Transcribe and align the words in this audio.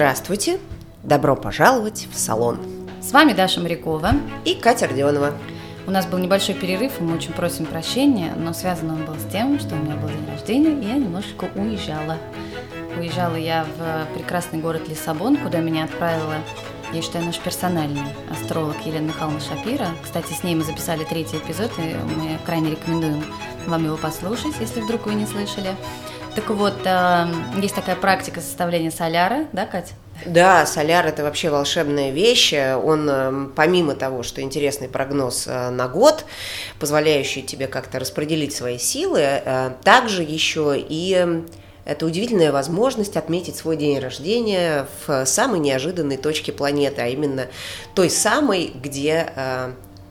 Здравствуйте! 0.00 0.58
Добро 1.02 1.36
пожаловать 1.36 2.08
в 2.10 2.16
салон. 2.16 2.58
С 3.02 3.12
вами 3.12 3.34
Даша 3.34 3.60
Морякова 3.60 4.12
и 4.46 4.54
Катя 4.54 4.88
Родионова. 4.88 5.34
У 5.86 5.90
нас 5.90 6.06
был 6.06 6.16
небольшой 6.16 6.54
перерыв, 6.54 6.98
и 6.98 7.02
мы 7.02 7.16
очень 7.16 7.34
просим 7.34 7.66
прощения, 7.66 8.32
но 8.34 8.54
связан 8.54 8.92
он 8.92 9.04
был 9.04 9.16
с 9.16 9.30
тем, 9.30 9.60
что 9.60 9.74
у 9.74 9.78
меня 9.78 9.96
был 9.96 10.08
день 10.08 10.26
рождения, 10.26 10.70
и 10.70 10.88
я 10.88 10.94
немножечко 10.94 11.50
уезжала. 11.54 12.16
Уезжала 12.96 13.34
я 13.34 13.66
в 13.76 14.14
прекрасный 14.14 14.58
город 14.58 14.88
Лиссабон, 14.88 15.36
куда 15.36 15.58
меня 15.58 15.84
отправила, 15.84 16.36
я 16.94 17.02
считаю, 17.02 17.26
наш 17.26 17.38
персональный 17.38 18.00
астролог 18.30 18.76
Елена 18.86 19.08
Михайловна 19.08 19.40
Шапира. 19.40 19.88
Кстати, 20.02 20.32
с 20.32 20.42
ней 20.42 20.54
мы 20.54 20.64
записали 20.64 21.04
третий 21.04 21.36
эпизод, 21.36 21.72
и 21.76 21.94
мы 22.16 22.38
крайне 22.46 22.70
рекомендуем 22.70 23.22
вам 23.66 23.84
его 23.84 23.98
послушать, 23.98 24.54
если 24.60 24.80
вдруг 24.80 25.04
вы 25.04 25.12
не 25.12 25.26
слышали. 25.26 25.76
Так 26.40 26.56
вот, 26.56 26.86
э, 26.86 27.26
есть 27.60 27.74
такая 27.74 27.96
практика 27.96 28.40
составления 28.40 28.90
соляра, 28.90 29.46
да, 29.52 29.66
Катя? 29.66 29.92
Да, 30.24 30.64
соляр 30.64 31.06
это 31.06 31.22
вообще 31.22 31.50
волшебная 31.50 32.12
вещь. 32.12 32.54
Он, 32.54 33.08
э, 33.10 33.48
помимо 33.54 33.94
того, 33.94 34.22
что 34.22 34.40
интересный 34.40 34.88
прогноз 34.88 35.46
э, 35.46 35.68
на 35.68 35.86
год, 35.86 36.24
позволяющий 36.78 37.42
тебе 37.42 37.66
как-то 37.66 37.98
распределить 37.98 38.54
свои 38.54 38.78
силы, 38.78 39.20
э, 39.20 39.72
также 39.84 40.22
еще 40.22 40.76
и 40.78 41.42
это 41.84 42.06
удивительная 42.06 42.52
возможность 42.52 43.18
отметить 43.18 43.56
свой 43.56 43.76
день 43.76 43.98
рождения 43.98 44.86
в 45.06 45.26
самой 45.26 45.60
неожиданной 45.60 46.16
точке 46.16 46.52
планеты, 46.52 47.02
а 47.02 47.08
именно 47.08 47.48
той 47.94 48.08
самой, 48.08 48.72
где 48.74 49.26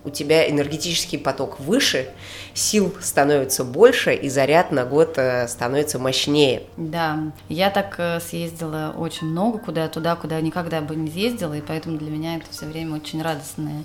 у 0.10 0.12
тебя 0.12 0.50
энергетический 0.50 1.20
поток 1.20 1.60
выше, 1.60 2.10
сил 2.54 2.94
становится 3.00 3.64
больше, 3.64 4.14
и 4.16 4.28
заряд 4.28 4.72
на 4.72 4.86
год 4.86 5.14
э, 5.18 5.48
становится 5.48 6.00
мощнее. 6.00 6.64
Да, 6.78 7.32
я 7.48 7.70
так 7.70 7.96
э, 8.00 8.20
съездила 8.20 8.94
очень 8.98 9.28
много 9.28 9.60
куда, 9.60 9.88
туда, 9.88 10.16
куда 10.16 10.42
никогда 10.42 10.82
бы 10.82 10.96
не 10.96 11.10
съездила, 11.10 11.54
и 11.54 11.62
поэтому 11.62 11.98
для 11.98 12.10
меня 12.10 12.38
это 12.38 12.48
все 12.50 12.66
время 12.66 12.96
очень 12.96 13.22
радостное 13.22 13.84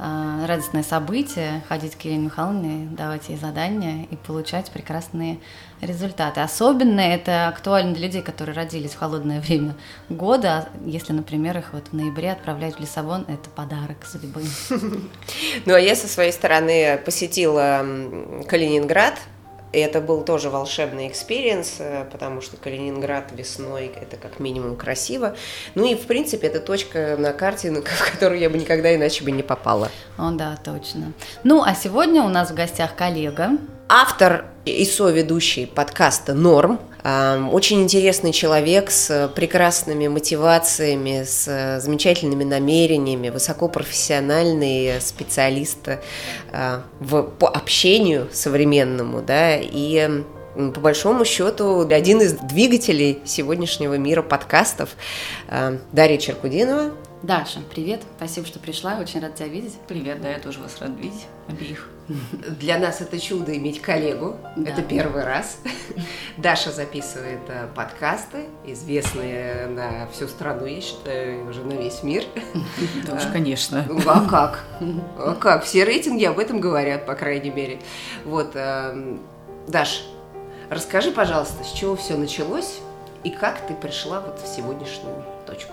радостное 0.00 0.82
событие, 0.82 1.62
ходить 1.68 1.94
к 1.94 2.00
Елене 2.02 2.24
Михайловне, 2.24 2.88
давать 2.90 3.28
ей 3.28 3.36
задания 3.36 4.06
и 4.10 4.16
получать 4.16 4.70
прекрасные 4.70 5.38
результаты. 5.82 6.40
Особенно 6.40 7.00
это 7.00 7.48
актуально 7.48 7.94
для 7.94 8.06
людей, 8.06 8.22
которые 8.22 8.56
родились 8.56 8.92
в 8.92 8.98
холодное 8.98 9.40
время 9.42 9.74
года. 10.08 10.68
Если, 10.86 11.12
например, 11.12 11.58
их 11.58 11.72
вот 11.72 11.88
в 11.88 11.92
ноябре 11.92 12.32
отправлять 12.32 12.76
в 12.76 12.80
Лиссабон, 12.80 13.26
это 13.28 13.50
подарок 13.50 14.06
судьбы. 14.06 14.42
Ну, 15.66 15.74
а 15.74 15.80
я 15.80 15.94
со 15.94 16.08
своей 16.08 16.32
стороны 16.32 16.98
посетила 17.04 17.84
Калининград, 18.48 19.18
и 19.72 19.78
это 19.78 20.00
был 20.00 20.22
тоже 20.22 20.50
волшебный 20.50 21.08
experience, 21.08 21.76
э, 21.78 22.04
потому 22.10 22.40
что 22.40 22.56
Калининград 22.56 23.30
весной– 23.32 23.92
это 24.00 24.16
как 24.16 24.40
минимум 24.40 24.76
красиво. 24.76 25.36
Ну 25.74 25.86
и, 25.86 25.94
в 25.94 26.06
принципе, 26.06 26.48
это 26.48 26.60
точка 26.60 27.16
на 27.18 27.32
карте, 27.32 27.70
в 27.72 28.10
которую 28.12 28.40
я 28.40 28.50
бы 28.50 28.58
никогда 28.58 28.94
иначе 28.94 29.24
бы 29.24 29.30
не 29.30 29.42
попала. 29.42 29.90
О, 30.18 30.30
да, 30.32 30.58
точно. 30.64 31.12
Ну, 31.44 31.62
а 31.62 31.74
сегодня 31.74 32.22
у 32.22 32.28
нас 32.28 32.50
в 32.50 32.54
гостях 32.54 32.96
коллега. 32.96 33.50
Автор 33.92 34.44
и 34.66 34.84
соведущий 34.84 35.66
подкаста 35.66 36.32
«Норм», 36.32 36.78
очень 37.02 37.82
интересный 37.82 38.32
человек 38.32 38.88
с 38.88 39.28
прекрасными 39.34 40.06
мотивациями, 40.06 41.24
с 41.24 41.80
замечательными 41.80 42.44
намерениями, 42.44 43.30
высокопрофессиональный 43.30 45.00
специалист 45.00 45.88
а, 46.52 46.84
в, 47.00 47.22
по 47.22 47.48
общению 47.48 48.28
современному, 48.32 49.22
да, 49.22 49.56
и 49.56 50.22
по 50.54 50.80
большому 50.80 51.24
счету 51.24 51.80
один 51.80 52.20
из 52.20 52.34
двигателей 52.34 53.18
сегодняшнего 53.24 53.94
мира 53.94 54.22
подкастов 54.22 54.90
а, 55.48 55.78
Дарья 55.90 56.18
Черкудинова. 56.18 56.92
Даша, 57.24 57.58
привет, 57.68 58.02
спасибо, 58.18 58.46
что 58.46 58.60
пришла, 58.60 58.98
очень 59.00 59.18
рад 59.18 59.34
тебя 59.34 59.48
видеть. 59.48 59.74
Привет, 59.88 60.22
да, 60.22 60.30
я 60.30 60.38
тоже 60.38 60.60
вас 60.60 60.78
рад 60.78 60.90
видеть, 60.96 61.26
обеих. 61.48 61.88
Для 62.58 62.78
нас 62.78 63.00
это 63.00 63.20
чудо 63.20 63.56
иметь 63.56 63.80
коллегу. 63.80 64.36
Да. 64.56 64.70
Это 64.70 64.82
первый 64.82 65.24
раз. 65.24 65.58
Даша 66.36 66.72
записывает 66.72 67.40
э, 67.48 67.68
подкасты, 67.74 68.46
известные 68.66 69.66
на 69.66 70.08
всю 70.08 70.26
страну, 70.26 70.66
я 70.66 70.80
считаю, 70.80 71.48
уже 71.48 71.62
на 71.62 71.74
весь 71.74 72.02
мир. 72.02 72.24
Да 73.06 73.14
уж, 73.14 73.22
конечно. 73.32 73.86
А 74.06 74.28
как? 74.28 74.64
А 75.18 75.34
как? 75.34 75.64
Все 75.64 75.84
рейтинги 75.84 76.24
об 76.24 76.38
этом 76.38 76.60
говорят, 76.60 77.06
по 77.06 77.14
крайней 77.14 77.50
мере. 77.50 77.78
Вот, 78.24 78.52
эм, 78.54 79.20
Даш, 79.68 80.04
расскажи, 80.68 81.12
пожалуйста, 81.12 81.62
с 81.62 81.72
чего 81.72 81.94
все 81.94 82.16
началось 82.16 82.80
и 83.22 83.30
как 83.30 83.66
ты 83.66 83.74
пришла 83.74 84.20
вот 84.20 84.40
в 84.40 84.46
сегодняшнюю 84.46 85.24
точку? 85.46 85.72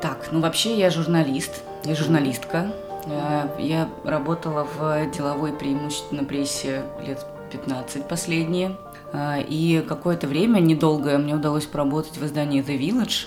Так, 0.00 0.28
ну 0.32 0.40
вообще 0.40 0.76
я 0.76 0.90
журналист, 0.90 1.62
я 1.84 1.94
журналистка. 1.94 2.72
Я 3.06 3.88
работала 4.04 4.64
в 4.64 5.10
деловой 5.10 5.52
преимущественно 5.52 6.24
прессе 6.24 6.84
лет 7.04 7.24
15 7.50 8.08
последние. 8.08 8.76
Э, 9.12 9.42
и 9.42 9.84
какое-то 9.86 10.26
время, 10.26 10.60
недолгое, 10.60 11.18
мне 11.18 11.34
удалось 11.34 11.66
поработать 11.66 12.16
в 12.16 12.24
издании 12.24 12.64
The 12.64 12.78
Village 12.78 13.26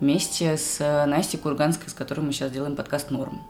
вместе 0.00 0.56
с 0.56 0.78
Настей 1.06 1.38
Курганской, 1.38 1.88
с 1.88 1.94
которой 1.94 2.20
мы 2.20 2.32
сейчас 2.32 2.50
делаем 2.50 2.76
подкаст 2.76 3.10
«Норм». 3.10 3.42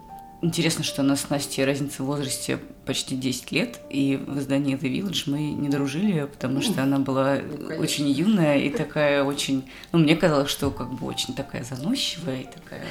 Интересно, 0.43 0.85
что 0.85 1.01
у 1.01 1.05
нас 1.07 1.23
с 1.23 1.31
Настей 1.31 1.65
разница 1.65 2.03
в 2.03 2.07
возрасте 2.07 2.59
почти 2.85 3.17
10 3.17 3.51
лет, 3.53 3.81
и 3.89 4.17
в 4.17 4.39
издании 4.39 4.77
The 4.77 4.93
Village 4.93 5.23
мы 5.25 5.39
не 5.53 5.71
дружили, 5.71 6.27
потому 6.27 6.61
что 6.61 6.83
она 6.83 6.99
была 6.99 7.39
ну, 7.59 7.77
очень 7.77 8.11
юная 8.11 8.59
и 8.59 8.69
такая 8.69 9.25
очень... 9.25 9.71
Ну, 9.93 10.01
мне 10.01 10.15
казалось, 10.17 10.51
что 10.51 10.71
как 10.71 10.93
бы 10.93 11.07
очень 11.07 11.35
такая 11.35 11.65
заносчивая 11.65 12.43
и 12.43 12.45
такая 12.45 12.83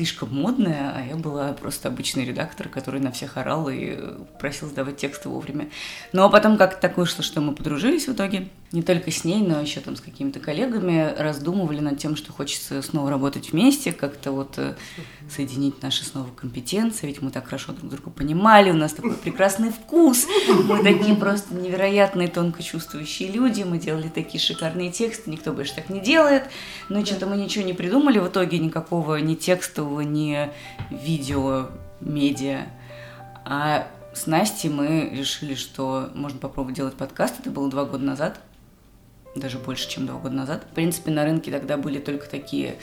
слишком 0.00 0.34
модная, 0.34 0.94
а 0.96 1.02
я 1.04 1.14
была 1.14 1.52
просто 1.52 1.88
обычный 1.88 2.24
редактор, 2.24 2.70
который 2.70 3.02
на 3.02 3.12
всех 3.12 3.36
орал 3.36 3.68
и 3.68 3.98
просил 4.38 4.66
сдавать 4.66 4.96
тексты 4.96 5.28
вовремя. 5.28 5.68
Ну, 6.14 6.24
а 6.24 6.30
потом 6.30 6.56
как-то 6.56 6.80
так 6.80 6.96
вышло, 6.96 7.22
что 7.22 7.42
мы 7.42 7.54
подружились 7.54 8.08
в 8.08 8.14
итоге. 8.14 8.48
Не 8.72 8.82
только 8.82 9.10
с 9.10 9.24
ней, 9.24 9.42
но 9.42 9.60
еще 9.60 9.80
там 9.80 9.96
с 9.96 10.00
какими-то 10.00 10.38
коллегами 10.38 11.12
раздумывали 11.18 11.80
над 11.80 11.98
тем, 11.98 12.14
что 12.14 12.32
хочется 12.32 12.82
снова 12.82 13.10
работать 13.10 13.50
вместе, 13.50 13.90
как-то 13.90 14.30
вот 14.30 14.58
э, 14.58 14.76
соединить 15.28 15.82
наши 15.82 16.04
снова 16.04 16.28
компетенции, 16.30 17.08
ведь 17.08 17.20
мы 17.20 17.32
так 17.32 17.46
хорошо 17.46 17.72
друг 17.72 17.90
друга 17.90 18.10
понимали, 18.10 18.70
у 18.70 18.74
нас 18.74 18.92
такой 18.92 19.14
прекрасный 19.14 19.70
вкус, 19.70 20.24
мы 20.66 20.84
такие 20.84 21.16
просто 21.16 21.52
невероятные, 21.52 22.28
тонко 22.28 22.62
чувствующие 22.62 23.32
люди, 23.32 23.64
мы 23.64 23.78
делали 23.78 24.06
такие 24.06 24.38
шикарные 24.40 24.92
тексты, 24.92 25.32
никто 25.32 25.52
больше 25.52 25.74
так 25.74 25.90
не 25.90 25.98
делает, 25.98 26.44
но 26.88 27.04
что-то 27.04 27.26
мы 27.26 27.36
ничего 27.36 27.64
не 27.64 27.72
придумали 27.72 28.20
в 28.20 28.28
итоге, 28.28 28.60
никакого 28.60 29.16
ни 29.16 29.34
текстового, 29.34 30.02
ни 30.02 30.48
видео, 30.92 31.70
медиа, 32.00 32.66
а 33.44 33.88
с 34.14 34.26
Настей 34.26 34.70
мы 34.70 35.10
решили, 35.12 35.56
что 35.56 36.10
можно 36.14 36.38
попробовать 36.38 36.76
делать 36.76 36.94
подкаст, 36.94 37.40
это 37.40 37.50
было 37.50 37.68
два 37.68 37.84
года 37.84 38.04
назад– 38.04 38.40
даже 39.34 39.58
больше, 39.58 39.88
чем 39.88 40.06
два 40.06 40.18
года 40.18 40.34
назад. 40.34 40.64
В 40.70 40.74
принципе, 40.74 41.10
на 41.10 41.24
рынке 41.24 41.50
тогда 41.50 41.76
были 41.76 41.98
только 41.98 42.28
такие 42.28 42.76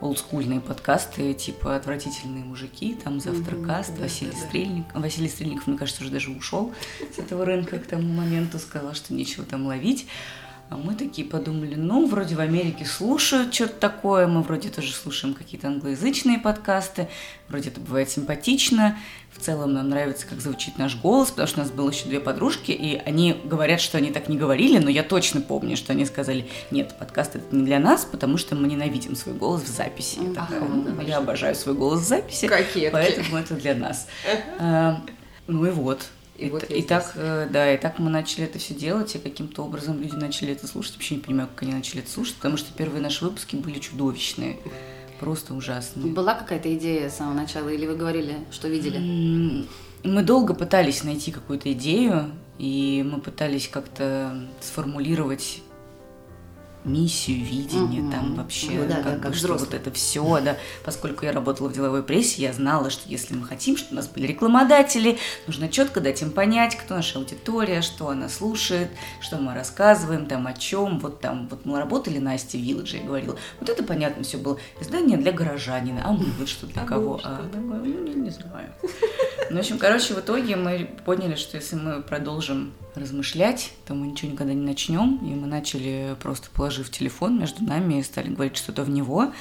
олдскульные 0.00 0.60
подкасты, 0.60 1.32
типа 1.32 1.76
«Отвратительные 1.76 2.44
мужики», 2.44 2.96
там 3.02 3.20
«Завтракаст», 3.20 3.92
mm-hmm, 3.92 4.00
Василий 4.00 4.32
да, 4.32 4.46
Стрельник. 4.48 4.84
Да. 4.92 5.00
Василий 5.00 5.28
Стрельников, 5.28 5.66
мне 5.68 5.78
кажется, 5.78 6.02
уже 6.02 6.10
даже 6.10 6.30
ушел 6.30 6.72
с 7.14 7.18
этого 7.20 7.44
рынка 7.44 7.78
к 7.78 7.86
тому 7.86 8.12
моменту, 8.12 8.58
сказал, 8.58 8.94
что 8.94 9.14
нечего 9.14 9.46
там 9.46 9.66
ловить. 9.66 10.08
А 10.70 10.76
мы 10.76 10.94
такие 10.94 11.26
подумали, 11.26 11.74
ну, 11.74 12.06
вроде 12.06 12.34
в 12.34 12.40
Америке 12.40 12.84
слушают 12.86 13.54
что-то 13.54 13.74
такое, 13.74 14.26
мы 14.26 14.42
вроде 14.42 14.70
тоже 14.70 14.92
слушаем 14.92 15.34
какие-то 15.34 15.68
англоязычные 15.68 16.38
подкасты, 16.38 17.08
вроде 17.48 17.68
это 17.68 17.80
бывает 17.80 18.08
симпатично, 18.08 18.98
целом 19.42 19.72
нам 19.74 19.88
нравится, 19.88 20.26
как 20.26 20.40
звучит 20.40 20.78
наш 20.78 20.96
голос, 20.96 21.30
потому 21.30 21.48
что 21.48 21.60
у 21.60 21.62
нас 21.64 21.72
было 21.72 21.90
еще 21.90 22.06
две 22.06 22.20
подружки, 22.20 22.70
и 22.70 22.96
они 22.96 23.40
говорят, 23.44 23.80
что 23.80 23.98
они 23.98 24.10
так 24.10 24.28
не 24.28 24.36
говорили, 24.36 24.78
но 24.78 24.90
я 24.90 25.02
точно 25.02 25.40
помню, 25.40 25.76
что 25.76 25.92
они 25.92 26.06
сказали, 26.06 26.48
нет, 26.70 26.94
подкаст 26.98 27.36
это 27.36 27.54
не 27.54 27.64
для 27.64 27.78
нас, 27.78 28.04
потому 28.04 28.38
что 28.38 28.54
мы 28.54 28.68
ненавидим 28.68 29.16
свой 29.16 29.34
голос 29.34 29.62
в 29.62 29.68
записи. 29.68 30.18
Я, 30.20 30.34
такая, 30.34 30.60
ну, 30.60 31.00
я 31.02 31.18
обожаю 31.18 31.54
свой 31.54 31.74
голос 31.74 32.00
в 32.00 32.08
записи, 32.08 32.46
Кокетки. 32.46 32.90
поэтому 32.92 33.36
это 33.36 33.54
для 33.54 33.74
нас. 33.74 34.06
А, 34.58 35.02
ну 35.46 35.66
и 35.66 35.70
вот. 35.70 36.06
И, 36.38 36.46
и, 36.46 36.50
вот 36.50 36.64
и 36.64 36.82
так, 36.82 37.12
э, 37.14 37.46
да, 37.50 37.72
и 37.72 37.76
так 37.76 37.98
мы 37.98 38.10
начали 38.10 38.44
это 38.44 38.58
все 38.58 38.74
делать, 38.74 39.14
и 39.14 39.18
каким-то 39.18 39.64
образом 39.64 40.00
люди 40.00 40.14
начали 40.14 40.52
это 40.52 40.66
слушать. 40.66 40.94
Вообще 40.94 41.16
не 41.16 41.20
понимаю, 41.20 41.48
как 41.54 41.64
они 41.64 41.74
начали 41.74 42.00
это 42.00 42.10
слушать, 42.10 42.36
потому 42.36 42.56
что 42.56 42.72
первые 42.72 43.02
наши 43.02 43.24
выпуски 43.24 43.56
были 43.56 43.78
чудовищные. 43.78 44.56
Просто 45.22 45.54
ужасные. 45.54 46.12
Была 46.12 46.34
какая-то 46.34 46.74
идея 46.74 47.08
с 47.08 47.18
самого 47.18 47.34
начала, 47.34 47.68
или 47.68 47.86
вы 47.86 47.94
говорили, 47.94 48.38
что 48.50 48.66
видели? 48.66 49.68
Мы 50.02 50.22
долго 50.24 50.52
пытались 50.52 51.04
найти 51.04 51.30
какую-то 51.30 51.72
идею, 51.74 52.32
и 52.58 53.08
мы 53.08 53.20
пытались 53.20 53.68
как-то 53.68 54.36
сформулировать 54.60 55.62
миссию, 56.84 57.44
видение, 57.44 58.02
Мгм. 58.02 58.10
там 58.10 58.34
вообще, 58.34 58.72
Ну 58.72 58.88
да, 58.88 58.96
как, 58.96 59.04
да, 59.04 59.10
бы, 59.12 59.20
как 59.20 59.34
что 59.36 59.54
вот 59.54 59.72
это 59.74 59.90
все, 59.92 60.40
да. 60.40 60.56
Поскольку 60.84 61.24
я 61.24 61.32
работала 61.32 61.68
в 61.68 61.72
деловой 61.72 62.02
прессе, 62.02 62.42
я 62.42 62.52
знала, 62.52 62.90
что 62.90 63.08
если 63.08 63.34
мы 63.34 63.46
хотим, 63.46 63.76
чтобы 63.76 63.92
у 63.92 63.96
нас 63.96 64.08
были 64.08 64.26
рекламодатели, 64.26 65.18
нужно 65.46 65.68
четко 65.68 66.00
дать 66.00 66.22
им 66.22 66.30
понять, 66.30 66.76
кто 66.76 66.94
наша 66.96 67.18
аудитория, 67.18 67.82
что 67.82 68.08
она 68.08 68.28
слушает, 68.28 68.90
что 69.20 69.36
мы 69.38 69.54
рассказываем, 69.54 70.26
там 70.26 70.46
о 70.46 70.52
чем. 70.54 70.98
Вот 70.98 71.20
там, 71.20 71.48
вот 71.48 71.64
мы 71.64 71.78
работали 71.78 72.18
на 72.18 72.32
Асте 72.34 72.58
Вилледже, 72.58 72.96
я 72.98 73.04
говорила, 73.04 73.36
вот 73.60 73.68
это 73.68 73.82
понятно 73.84 74.24
все 74.24 74.38
было. 74.38 74.58
Издание 74.80 75.16
для 75.18 75.32
горожанина, 75.32 76.02
а 76.04 76.12
мы 76.12 76.24
вот 76.38 76.48
что 76.48 76.66
для 76.66 76.82
А 76.82 76.86
кого? 76.86 77.18
что? 77.18 77.28
А, 77.28 77.42
ну, 77.54 77.84
не, 77.84 78.14
не 78.14 78.30
знаю. 78.30 78.70
Ну, 79.50 79.56
в 79.56 79.60
общем, 79.60 79.78
короче, 79.78 80.14
в 80.14 80.18
итоге 80.20 80.56
мы 80.56 80.90
поняли, 81.04 81.34
что 81.36 81.56
если 81.56 81.76
мы 81.76 82.02
продолжим 82.02 82.72
размышлять, 82.94 83.72
то 83.86 83.94
мы 83.94 84.08
ничего 84.08 84.32
никогда 84.32 84.52
не 84.52 84.64
начнем. 84.64 85.18
И 85.22 85.34
мы 85.34 85.46
начали 85.46 86.16
просто 86.20 86.48
положив 86.50 86.90
телефон 86.90 87.38
между 87.38 87.64
нами 87.64 87.98
и 87.98 88.02
стали 88.02 88.28
говорить 88.28 88.56
что-то 88.56 88.82
в 88.84 88.90
него. 88.90 89.32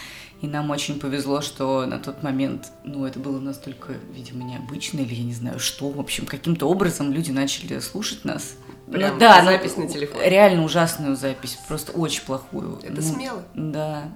И 0.41 0.47
нам 0.47 0.71
очень 0.71 0.99
повезло, 0.99 1.41
что 1.41 1.85
на 1.85 1.99
тот 1.99 2.23
момент, 2.23 2.71
ну, 2.83 3.05
это 3.05 3.19
было 3.19 3.39
настолько, 3.39 3.93
видимо, 4.11 4.43
необычно, 4.43 4.99
или 4.99 5.13
я 5.13 5.23
не 5.23 5.33
знаю 5.33 5.59
что. 5.59 5.89
В 5.89 5.99
общем, 5.99 6.25
каким-то 6.25 6.67
образом 6.67 7.11
люди 7.11 7.31
начали 7.31 7.79
слушать 7.79 8.25
нас. 8.25 8.55
Прям 8.91 9.13
ну, 9.13 9.19
да, 9.19 9.41
ну, 9.43 9.51
запись 9.51 9.77
на 9.77 9.87
телефон. 9.87 10.19
Реально 10.23 10.63
ужасную 10.63 11.15
запись, 11.15 11.57
просто 11.67 11.91
очень 11.91 12.23
плохую. 12.23 12.79
Это 12.83 12.93
Ну, 12.93 13.01
смело. 13.01 13.43
Да. 13.53 14.09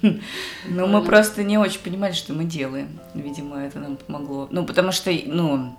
Но 0.68 0.86
мы 0.86 1.02
просто 1.02 1.42
не 1.42 1.58
очень 1.58 1.80
понимали, 1.80 2.12
что 2.12 2.32
мы 2.32 2.44
делаем. 2.44 3.00
Видимо, 3.14 3.58
это 3.58 3.80
нам 3.80 3.96
помогло. 3.96 4.48
Ну, 4.50 4.64
потому 4.64 4.92
что, 4.92 5.10
ну, 5.26 5.76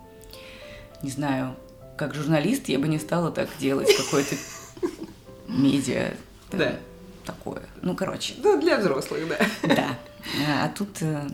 не 1.02 1.10
знаю, 1.10 1.56
как 1.98 2.14
журналист 2.14 2.68
я 2.70 2.80
бы 2.80 2.88
не 2.88 3.00
стала 3.00 3.32
так 3.32 3.50
делать, 3.60 3.90
какое-то 3.96 4.36
медиа. 5.48 6.14
Да. 6.52 6.76
Такое. 7.26 7.64
Ну, 7.82 7.96
короче, 7.96 8.36
Ну, 8.44 8.60
для 8.62 8.78
взрослых, 8.78 9.22
да. 9.28 9.76
да. 9.76 9.98
А 10.64 10.70
тут, 10.70 11.02
э, 11.02 11.28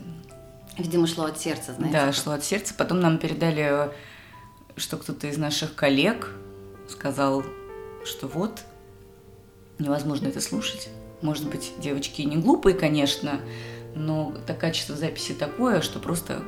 Видимо, 0.78 1.06
шло 1.06 1.24
от 1.26 1.38
сердца, 1.38 1.74
знаете. 1.74 1.92
да, 1.92 2.06
как. 2.06 2.14
шло 2.14 2.32
от 2.32 2.44
сердца. 2.44 2.74
Потом 2.76 3.00
нам 3.00 3.18
передали, 3.18 3.90
что 4.76 4.96
кто-то 4.96 5.26
из 5.26 5.36
наших 5.36 5.74
коллег 5.74 6.30
сказал, 6.88 7.44
что 8.06 8.26
вот, 8.26 8.62
невозможно 9.78 10.28
это 10.28 10.40
слушать. 10.40 10.88
Может 11.20 11.48
быть, 11.48 11.72
девочки 11.78 12.22
не 12.22 12.36
глупые, 12.38 12.74
конечно, 12.74 13.40
но 13.94 14.34
так 14.46 14.58
качество 14.58 14.96
записи 14.96 15.34
такое, 15.34 15.82
что 15.82 15.98
просто. 15.98 16.42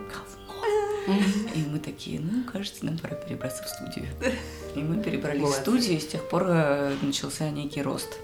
И 1.07 1.59
мы 1.71 1.79
такие, 1.79 2.21
ну, 2.21 2.45
кажется, 2.51 2.85
нам 2.85 2.99
пора 2.99 3.15
перебраться 3.17 3.63
в 3.65 3.69
студию. 3.69 4.09
И 4.75 4.79
мы 4.81 5.03
перебрались 5.03 5.41
Молодцы. 5.43 5.59
в 5.61 5.63
студию, 5.63 5.97
и 5.99 6.01
с 6.01 6.07
тех 6.07 6.29
пор 6.29 6.45
э, 6.49 6.97
начался 7.03 7.51
некий 7.51 7.83
рост. 7.83 8.19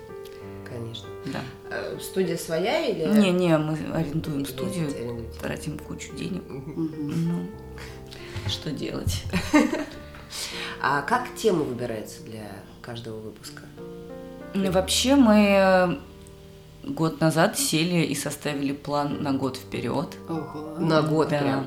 Конечно. 0.67 1.09
Да. 1.27 1.41
А, 1.71 1.99
Студия 2.01 2.37
своя 2.37 2.87
или... 2.87 3.05
Не-не, 3.21 3.59
мы 3.59 3.77
арендуем 3.93 4.41
Или 4.43 4.51
студию, 4.51 4.89
арендуете? 4.89 5.39
тратим 5.41 5.79
кучу 5.79 6.15
денег. 6.15 6.43
Ну, 6.49 7.47
что 8.49 8.71
делать? 8.71 9.25
А 10.83 11.03
как 11.03 11.35
темы 11.35 11.65
выбираются 11.65 12.23
для 12.23 12.53
каждого 12.81 13.19
выпуска? 13.19 13.63
Ну, 14.55 14.71
вообще 14.71 15.15
мы 15.17 15.35
э, 15.35 15.97
год 16.85 17.21
назад 17.21 17.59
сели 17.59 18.05
и 18.05 18.15
составили 18.15 18.73
план 18.73 19.23
на 19.23 19.33
год 19.33 19.57
вперед. 19.57 20.17
Ого. 20.29 20.77
На 20.79 21.03
год 21.03 21.29
Да. 21.31 21.39
прям. 21.39 21.67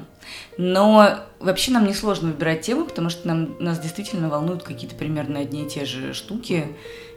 Но 0.57 1.19
вообще 1.39 1.71
нам 1.71 1.85
не 1.85 1.93
сложно 1.93 2.29
выбирать 2.29 2.61
темы, 2.61 2.85
потому 2.85 3.09
что 3.09 3.27
нам, 3.27 3.55
нас 3.59 3.79
действительно 3.79 4.29
волнуют 4.29 4.63
какие-то 4.63 4.95
примерно 4.95 5.39
одни 5.39 5.63
и 5.65 5.69
те 5.69 5.85
же 5.85 6.13
штуки. 6.13 6.67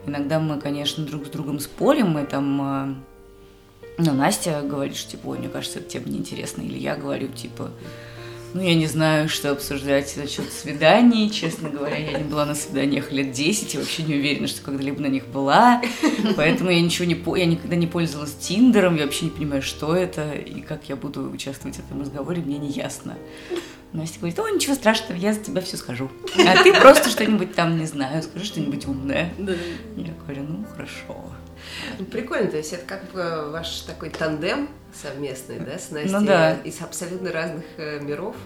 Иногда 0.07 0.39
мы, 0.41 0.61
конечно, 0.61 1.05
друг 1.05 1.27
с 1.27 1.31
другом 1.31 1.59
спорим, 1.61 2.11
мы 2.11 2.25
там... 2.25 2.63
э, 2.63 2.95
Ну, 3.99 4.13
Настя 4.13 4.63
говорит, 4.63 4.97
что, 4.97 5.13
типа, 5.13 5.29
ой, 5.29 5.39
мне 5.39 5.49
кажется, 5.49 5.79
эта 5.79 5.89
тема 5.89 6.09
неинтересна. 6.09 6.63
Или 6.63 6.79
я 6.79 6.97
говорю, 6.97 7.29
типа, 7.29 7.71
ну, 8.57 8.63
я 8.63 8.75
не 8.75 8.87
знаю, 8.87 9.29
что 9.29 9.51
обсуждать 9.51 10.17
насчет 10.17 10.51
свиданий. 10.53 11.31
Честно 11.31 11.69
говоря, 11.69 11.97
я 11.97 12.19
не 12.19 12.25
была 12.25 12.47
на 12.47 12.55
свиданиях 12.55 13.13
лет 13.13 13.33
10 13.33 13.75
и 13.75 13.79
вообще 13.79 14.03
не 14.03 14.15
уверена, 14.15 14.47
что 14.49 14.63
когда-либо 14.63 15.01
на 15.01 15.07
них 15.09 15.27
была. 15.27 15.83
Поэтому 16.37 16.71
я 16.71 16.81
ничего 16.81 17.05
не... 17.07 17.15
по- 17.15 17.37
Я 17.37 17.47
никогда 17.47 17.77
не 17.77 17.87
пользовалась 17.87 18.35
Тиндером, 18.35 18.97
я 18.97 19.05
вообще 19.05 19.27
не 19.27 19.31
понимаю, 19.31 19.63
что 19.63 19.95
это 19.95 20.33
и 20.33 20.61
как 20.63 20.89
я 20.89 20.97
буду 20.97 21.31
участвовать 21.31 21.77
в 21.77 21.81
этом 21.81 22.01
разговоре, 22.01 22.43
мне 22.43 22.59
не 22.59 22.69
ясно. 22.71 23.15
Настя 23.93 24.19
говорит, 24.19 24.39
о, 24.39 24.49
ничего 24.49 24.75
страшного, 24.75 25.19
я 25.19 25.33
за 25.33 25.41
тебя 25.41 25.61
все 25.61 25.77
скажу. 25.77 26.11
А 26.39 26.63
ты 26.63 26.73
просто 26.75 27.09
что-нибудь 27.09 27.55
там, 27.55 27.79
не 27.79 27.87
знаю, 27.87 28.23
скажи 28.23 28.45
что-нибудь 28.45 28.87
умное. 28.87 29.33
Да. 29.39 29.53
Я 29.97 30.13
говорю, 30.25 30.43
ну, 30.49 30.65
хорошо. 30.73 31.17
Ну, 31.99 32.05
Прикольно, 32.07 32.51
то 32.51 32.57
есть 32.57 32.73
это 32.73 32.85
как 32.87 33.11
бы 33.13 33.51
ваш 33.51 33.81
такой 33.81 34.11
тандем 34.11 34.69
совместный, 34.95 35.59
да, 35.61 35.79
с 35.79 35.91
Настей 35.91 36.11
Ну 36.13 36.25
да. 36.25 36.55
из 36.65 36.81
абсолютно 36.81 37.33
разных 37.33 37.65
э, 37.77 38.01
миров. 38.01 38.37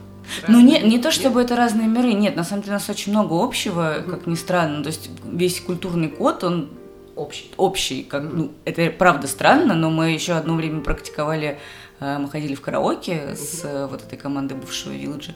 Ну, 0.49 0.61
не, 0.61 0.81
не 0.81 0.99
то 0.99 1.11
чтобы 1.11 1.41
это 1.43 1.57
разные 1.57 1.89
миры, 1.89 2.13
нет, 2.13 2.37
на 2.37 2.45
самом 2.45 2.63
деле 2.63 2.73
у 2.73 2.79
нас 2.79 2.89
очень 2.91 3.13
много 3.13 3.43
общего, 3.43 4.05
как 4.09 4.27
ни 4.27 4.35
странно. 4.35 4.83
То 4.83 4.89
есть 4.89 5.11
весь 5.25 5.61
культурный 5.61 6.09
код, 6.09 6.45
он 6.45 6.71
Общий. 7.17 7.51
общий, 7.57 8.03
как, 8.03 8.23
ну, 8.23 8.53
это 8.65 8.91
правда 8.91 9.27
странно, 9.27 9.75
но 9.75 9.91
мы 9.91 10.11
еще 10.11 10.35
одно 10.35 10.55
время 10.55 10.81
практиковали, 10.81 11.59
э, 12.01 12.19
мы 12.19 12.31
ходили 12.31 12.55
в 12.55 12.61
караоке 12.61 13.35
с 13.35 13.63
э, 13.65 13.87
вот 13.87 14.03
этой 14.03 14.17
командой 14.17 14.55
бывшего 14.55 14.93
Вилледжа, 14.93 15.35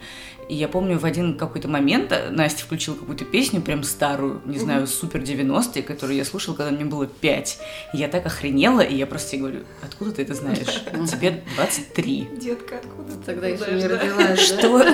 и 0.48 0.54
я 0.54 0.68
помню, 0.68 0.98
в 0.98 1.04
один 1.04 1.36
какой-то 1.36 1.68
момент 1.68 2.12
э, 2.12 2.30
Настя 2.30 2.64
включила 2.64 2.94
какую-то 2.94 3.24
песню, 3.24 3.60
прям 3.60 3.82
старую, 3.82 4.42
не 4.44 4.58
знаю, 4.58 4.86
супер 4.86 5.20
90-е, 5.20 5.82
которую 5.82 6.16
я 6.16 6.24
слушала, 6.24 6.54
когда 6.54 6.72
мне 6.72 6.84
было 6.84 7.06
5. 7.06 7.58
И 7.94 7.96
я 7.96 8.08
так 8.08 8.26
охренела, 8.26 8.80
и 8.80 8.94
я 8.94 9.06
просто 9.06 9.36
ей 9.36 9.42
говорю, 9.42 9.60
откуда 9.82 10.12
ты 10.12 10.22
это 10.22 10.34
знаешь? 10.34 10.84
Тебе 11.10 11.42
23. 11.56 12.28
Детка, 12.40 12.76
откуда 12.76 13.12
ты 13.12 13.24
Тогда 13.24 13.48
еще 13.48 13.72
не 13.72 13.86
родилась? 13.86 14.40
Что? 14.40 14.84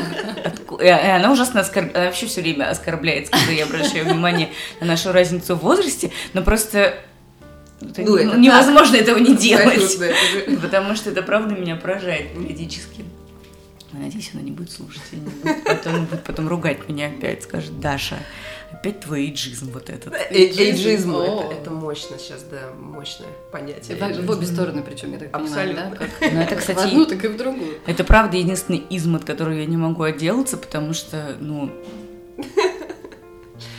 И 0.81 0.87
она 0.87 1.32
ужасно 1.32 1.61
оскорбляет, 1.61 1.97
она 1.97 2.06
вообще 2.06 2.26
все 2.26 2.41
время 2.41 2.70
оскорбляется, 2.70 3.32
когда 3.32 3.52
я 3.52 3.64
обращаю 3.64 4.06
внимание 4.06 4.50
на 4.81 4.87
нашу 4.87 5.12
разницу 5.12 5.56
в 5.56 5.61
возрасте, 5.61 6.11
но 6.32 6.43
просто 6.43 6.94
это 7.81 8.02
Ну, 8.02 8.17
это 8.17 8.37
невозможно 8.38 8.97
этого 8.97 9.19
не 9.19 9.37
делать, 9.37 9.82
Абсолютно, 9.82 10.61
потому 10.61 10.94
что 10.94 11.11
это 11.11 11.23
правда 11.23 11.55
меня 11.55 11.76
поражает 11.76 12.35
периодически. 12.35 13.05
Я 13.92 13.98
Надеюсь, 13.98 14.31
она 14.34 14.42
не 14.42 14.52
будет 14.52 14.70
слушать, 14.70 15.02
и 15.12 15.16
не 15.16 15.28
будет 15.28 15.64
потом, 15.64 16.04
будет 16.06 16.22
потом 16.22 16.48
ругать 16.48 16.88
меня 16.88 17.09
опять, 17.09 17.42
скажет, 17.42 17.80
Даша, 17.80 18.18
опять 18.70 19.00
твой 19.00 19.23
эйджизм 19.26 19.73
вот 19.73 19.90
этот. 19.90 20.14
Эйджизм, 20.30 21.14
О. 21.16 21.23
это, 21.23 21.54
это 21.54 21.70
мощно 21.70 22.16
сейчас, 22.18 22.44
да, 22.44 22.73
мощное 22.78 23.26
понятие. 23.50 23.97
В, 23.97 24.26
в 24.26 24.30
обе 24.30 24.47
стороны, 24.47 24.82
причем, 24.82 25.12
я 25.12 25.18
так 25.18 25.32
понимаю, 25.32 25.75
да? 25.75 25.88
Абсолютно. 25.88 26.06
Как, 26.20 26.32
Ну, 26.32 26.40
это, 26.40 26.56
кстати, 26.56 26.78
в 26.78 26.82
одну, 26.82 27.06
так 27.06 27.25
и 27.25 27.28
в 27.28 27.37
другую. 27.37 27.78
Это 27.87 28.04
правда 28.04 28.37
единственный 28.37 28.78
изм, 28.90 29.16
от 29.16 29.25
которого 29.25 29.54
я 29.54 29.66
не 29.66 29.76
могу 29.76 30.04
отделаться, 30.04 30.56
потому 30.56 30.92
что, 30.94 31.37
ну, 31.40 31.73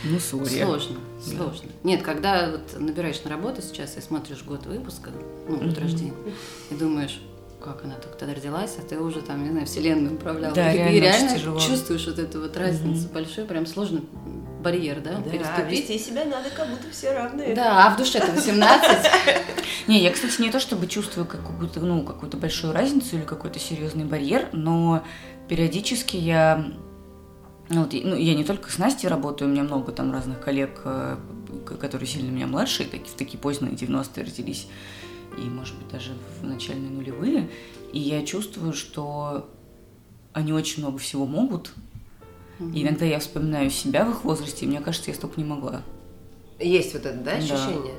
ну, 0.04 0.18
сори. 0.20 0.62
Сложно, 0.62 0.98
сложно. 1.24 1.70
Нет, 1.84 2.02
когда 2.02 2.50
вот 2.50 2.78
набираешь 2.78 3.22
на 3.24 3.30
работу 3.30 3.62
сейчас 3.62 3.96
и 3.96 4.00
смотришь 4.00 4.42
год 4.42 4.66
выпуска, 4.66 5.10
ну, 5.48 5.56
год 5.56 5.68
Мгм. 5.68 5.80
рождения, 5.80 6.12
и 6.70 6.74
думаешь, 6.74 7.20
как 7.62 7.84
она 7.84 7.94
только 7.94 8.16
тогда 8.18 8.34
родилась, 8.34 8.76
а 8.78 8.82
ты 8.82 8.98
уже 8.98 9.22
там, 9.22 9.42
не 9.44 9.50
знаю, 9.50 9.66
вселенную 9.66 10.14
управляла. 10.14 10.54
Да, 10.54 10.72
и, 10.72 10.76
реально 10.76 10.96
и 10.96 11.00
реально 11.00 11.34
тяжело. 11.38 11.60
чувствуешь 11.60 12.06
вот 12.06 12.18
эту 12.18 12.40
вот 12.40 12.56
разницу 12.56 13.04
Мгм. 13.04 13.12
большой, 13.14 13.44
прям 13.44 13.66
сложно 13.66 14.00
барьер, 14.62 15.00
да, 15.00 15.16
Да, 15.16 15.30
переступить. 15.30 15.88
вести 15.90 15.98
себя 15.98 16.24
надо, 16.24 16.48
как 16.56 16.68
будто 16.68 16.84
все 16.92 17.12
равны. 17.12 17.54
Да, 17.54 17.86
а 17.86 17.90
в 17.94 17.96
душе-то 17.96 18.30
18. 18.32 19.10
Не, 19.88 20.00
я, 20.02 20.10
кстати, 20.12 20.40
не 20.40 20.50
то 20.50 20.60
чтобы 20.60 20.86
чувствую 20.86 21.26
какую-то, 21.26 21.80
ну, 21.80 22.04
какую-то 22.04 22.36
большую 22.36 22.72
разницу 22.72 23.16
или 23.16 23.24
какой-то 23.24 23.58
серьезный 23.58 24.04
барьер, 24.04 24.48
но 24.52 25.02
периодически 25.48 26.16
я, 26.16 26.64
ну, 27.68 27.82
вот, 27.82 27.92
ну, 27.92 28.14
я 28.14 28.34
не 28.34 28.44
только 28.44 28.70
с 28.70 28.78
Настей 28.78 29.08
работаю, 29.08 29.48
у 29.48 29.52
меня 29.52 29.64
много 29.64 29.90
там 29.90 30.12
разных 30.12 30.40
коллег, 30.40 30.80
э, 30.84 31.16
которые 31.80 32.06
сильно 32.06 32.30
меня 32.30 32.46
младше, 32.46 32.84
таки- 32.84 33.10
в 33.10 33.14
такие 33.14 33.38
поздние 33.38 33.72
90-е 33.74 34.24
родились, 34.24 34.68
и, 35.36 35.48
может 35.48 35.76
быть, 35.76 35.88
даже 35.88 36.12
в 36.40 36.44
начальные 36.44 36.90
нулевые, 36.90 37.48
и 37.92 37.98
я 37.98 38.24
чувствую, 38.24 38.72
что 38.72 39.48
они 40.32 40.52
очень 40.52 40.82
много 40.82 40.98
всего 40.98 41.26
могут, 41.26 41.72
и 42.72 42.82
иногда 42.82 43.04
я 43.04 43.18
вспоминаю 43.18 43.70
себя 43.70 44.04
в 44.04 44.10
их 44.10 44.24
возрасте, 44.24 44.64
и 44.64 44.68
мне 44.68 44.80
кажется, 44.80 45.10
я 45.10 45.16
столько 45.16 45.40
не 45.40 45.44
могла. 45.46 45.82
Есть 46.58 46.92
вот 46.94 47.06
это, 47.06 47.18
да, 47.18 47.32
Да. 47.32 47.38
ощущение? 47.38 47.94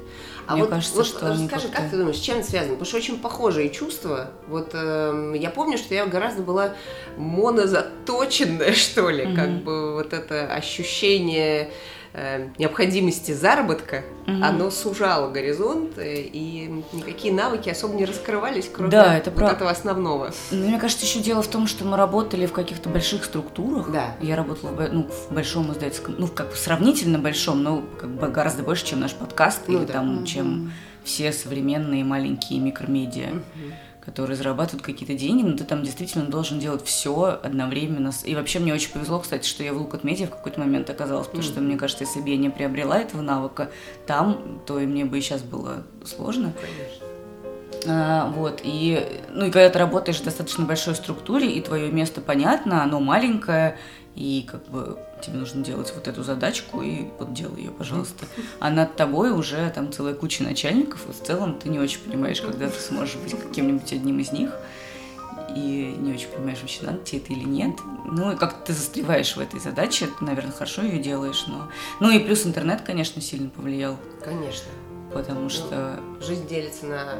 А 0.47 0.53
Мне 0.53 0.61
вот, 0.63 0.69
кажется, 0.69 0.95
вот 0.95 1.05
что 1.07 1.27
расскажи, 1.31 1.67
как 1.67 1.89
ты 1.89 1.97
думаешь, 1.97 2.17
с 2.17 2.21
чем 2.21 2.39
это 2.39 2.49
связано? 2.49 2.73
Потому 2.75 2.85
что 2.87 2.97
очень 2.97 3.19
похожие 3.19 3.69
чувства. 3.69 4.31
Вот 4.47 4.69
эм, 4.73 5.33
я 5.33 5.49
помню, 5.49 5.77
что 5.77 5.93
я 5.93 6.05
гораздо 6.05 6.43
была 6.43 6.73
монозаточенная, 7.17 8.71
что 8.73 9.09
ли, 9.09 9.25
Мгм. 9.25 9.35
как 9.35 9.63
бы 9.63 9.93
вот 9.93 10.13
это 10.13 10.47
ощущение 10.53 11.71
э, 12.13 12.49
необходимости 12.59 13.31
заработка, 13.31 14.03
Мгм. 14.27 14.43
оно 14.43 14.69
сужало 14.71 15.29
горизонт, 15.31 15.97
э, 15.97 16.21
и 16.21 16.83
никакие 16.93 17.33
навыки 17.33 17.69
особо 17.69 17.95
не 17.95 18.05
раскрывались, 18.05 18.69
кроме 18.73 18.91
Да, 18.91 19.17
это 19.17 19.31
вот 19.31 19.39
прав- 19.39 19.53
этого 19.53 19.69
основного. 19.71 20.31
Ну, 20.51 20.67
мне 20.67 20.79
кажется, 20.79 21.05
еще 21.05 21.19
дело 21.19 21.41
в 21.41 21.47
том, 21.47 21.67
что 21.67 21.85
мы 21.85 21.97
работали 21.97 22.45
в 22.45 22.53
каких-то 22.53 22.89
больших 22.89 23.25
структурах. 23.25 23.91
Да. 23.91 24.15
Я 24.21 24.35
работала 24.35 24.71
в, 24.71 24.93
ну, 24.93 25.07
в 25.09 25.33
большом 25.33 25.71
издательском, 25.71 26.15
ну, 26.17 26.27
как 26.27 26.49
бы 26.51 26.55
сравнительно 26.55 27.19
большом, 27.19 27.63
но 27.63 27.83
как 27.99 28.09
бы 28.11 28.27
гораздо 28.29 28.63
больше, 28.63 28.85
чем 28.85 28.99
наш 28.99 29.13
подкаст, 29.13 29.61
Ну 29.67 29.79
или 29.79 29.85
да. 29.85 29.93
там, 29.93 30.15
Мгм. 30.17 30.25
чем 30.25 30.71
все 31.03 31.33
современные 31.33 32.03
маленькие 32.03 32.59
микромедиа. 32.59 33.41
Которые 34.05 34.35
зарабатывают 34.35 34.83
какие-то 34.83 35.13
деньги, 35.13 35.43
но 35.43 35.55
ты 35.55 35.63
там 35.63 35.83
действительно 35.83 36.25
должен 36.25 36.59
делать 36.59 36.83
все 36.85 37.39
одновременно. 37.41 38.11
И 38.25 38.35
вообще 38.35 38.59
мне 38.59 38.73
очень 38.73 38.91
повезло, 38.91 39.19
кстати, 39.19 39.47
что 39.47 39.63
я 39.63 39.73
в 39.73 39.77
Лукат 39.77 40.03
Медиа 40.03 40.27
в 40.27 40.31
какой-то 40.31 40.59
момент 40.59 40.89
оказалась, 40.89 41.27
потому 41.27 41.43
что, 41.43 41.61
мне 41.61 41.77
кажется, 41.77 42.03
если 42.03 42.19
бы 42.19 42.29
я 42.29 42.37
не 42.37 42.49
приобрела 42.49 42.99
этого 42.99 43.21
навыка 43.21 43.69
там, 44.05 44.61
то 44.65 44.79
и 44.79 44.85
мне 44.85 45.05
бы 45.05 45.17
и 45.17 45.21
сейчас 45.21 45.41
было 45.41 45.83
сложно. 46.05 46.53
Конечно. 46.59 47.07
А, 47.85 48.29
вот, 48.35 48.61
и, 48.63 49.21
ну, 49.31 49.45
и 49.45 49.51
когда 49.51 49.69
ты 49.69 49.79
работаешь 49.79 50.19
в 50.19 50.23
достаточно 50.23 50.65
большой 50.65 50.95
структуре, 50.95 51.51
и 51.51 51.61
твое 51.61 51.91
место 51.91 52.21
понятно, 52.21 52.83
оно 52.83 52.99
маленькое, 52.99 53.77
и 54.15 54.45
как 54.49 54.65
бы 54.67 54.97
тебе 55.23 55.37
нужно 55.37 55.63
делать 55.63 55.91
вот 55.95 56.07
эту 56.07 56.23
задачку, 56.23 56.81
и 56.81 57.07
вот 57.19 57.33
делай 57.33 57.61
ее, 57.61 57.71
пожалуйста. 57.71 58.25
А 58.59 58.69
над 58.69 58.95
тобой 58.95 59.31
уже 59.31 59.69
там 59.73 59.91
целая 59.91 60.13
куча 60.13 60.43
начальников, 60.43 61.07
и 61.09 61.11
в 61.11 61.25
целом 61.25 61.59
ты 61.59 61.69
не 61.69 61.79
очень 61.79 61.99
понимаешь, 61.99 62.41
когда 62.41 62.69
ты 62.69 62.79
сможешь 62.79 63.15
быть 63.15 63.39
каким-нибудь 63.39 63.91
одним 63.91 64.19
из 64.19 64.31
них, 64.31 64.51
и 65.55 65.95
не 65.99 66.13
очень 66.13 66.29
понимаешь, 66.29 66.59
вообще 66.61 66.83
надо 66.83 66.99
тебе 66.99 67.19
это 67.19 67.33
или 67.33 67.43
нет. 67.43 67.79
Ну, 68.05 68.31
и 68.31 68.35
как 68.35 68.63
ты 68.65 68.73
застреваешь 68.73 69.35
в 69.35 69.39
этой 69.39 69.59
задаче, 69.59 70.07
ты, 70.07 70.25
наверное, 70.25 70.51
хорошо 70.51 70.81
ее 70.81 70.99
делаешь, 70.99 71.45
но... 71.47 71.69
Ну, 71.99 72.11
и 72.11 72.19
плюс 72.19 72.45
интернет, 72.45 72.81
конечно, 72.81 73.21
сильно 73.21 73.49
повлиял. 73.49 73.97
Конечно. 74.23 74.69
Потому 75.13 75.49
что... 75.49 75.99
Ну, 76.01 76.25
жизнь 76.25 76.47
делится 76.47 76.85
на... 76.85 77.15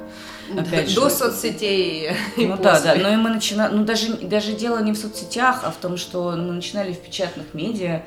Опять 0.62 0.94
До 0.96 1.10
же, 1.10 1.16
соцсетей 1.16 2.12
и 2.38 2.46
Ну 2.46 2.58
да, 2.58 2.74
после. 2.76 2.96
да, 2.96 2.96
но 2.96 3.10
и 3.14 3.16
мы 3.16 3.30
начинали, 3.30 3.74
ну 3.76 3.86
даже, 3.86 4.14
даже 4.18 4.54
дело 4.54 4.80
не 4.82 4.94
в 4.94 4.98
соцсетях, 4.98 5.62
а 5.64 5.72
в 5.72 5.78
том, 5.78 5.98
что 5.98 6.32
мы 6.32 6.54
начинали 6.54 6.94
в 6.94 7.00
печатных 7.00 7.54
медиа, 7.54 8.04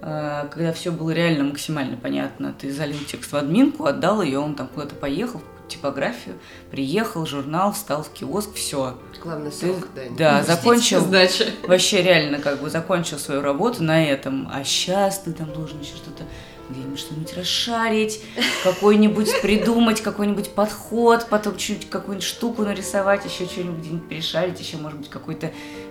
э, 0.00 0.48
когда 0.50 0.72
все 0.72 0.90
было 0.90 1.10
реально 1.10 1.44
максимально 1.44 1.96
понятно. 1.96 2.54
Ты 2.58 2.72
залил 2.72 2.98
текст 3.06 3.32
в 3.32 3.36
админку, 3.36 3.84
отдал 3.86 4.22
ее, 4.22 4.38
он 4.38 4.54
там 4.54 4.68
куда-то 4.68 4.94
поехал, 4.94 5.40
в 5.40 5.68
типографию, 5.68 6.36
приехал, 6.70 7.26
журнал, 7.26 7.72
встал 7.72 8.02
в 8.02 8.10
киоск, 8.10 8.54
все. 8.54 8.98
Главный 9.22 9.50
Ты, 9.50 9.56
срок, 9.56 9.88
да. 9.94 10.02
да, 10.16 10.40
не 10.40 10.46
закончил, 10.46 11.00
Сдача. 11.00 11.44
вообще 11.66 12.02
реально 12.02 12.38
как 12.38 12.60
бы 12.60 12.70
закончил 12.70 13.18
свою 13.18 13.42
работу 13.42 13.82
на 13.82 14.02
этом, 14.02 14.48
а 14.52 14.64
сейчас 14.64 15.20
ты 15.20 15.32
там 15.32 15.52
должен 15.52 15.80
еще 15.80 15.96
что-то 15.96 16.24
где-нибудь 16.68 16.98
что-нибудь 16.98 17.36
расшарить, 17.36 18.20
какой-нибудь 18.64 19.40
придумать, 19.40 20.00
какой-нибудь 20.00 20.50
подход, 20.50 21.26
потом 21.28 21.56
чуть 21.56 21.88
какую-нибудь 21.88 22.26
штуку 22.26 22.62
нарисовать, 22.62 23.24
еще 23.24 23.46
что-нибудь 23.46 23.80
где-нибудь 23.80 24.08
перешарить, 24.08 24.60
еще, 24.60 24.76
может 24.76 24.98
быть, 24.98 25.10
какой-то 25.10 25.50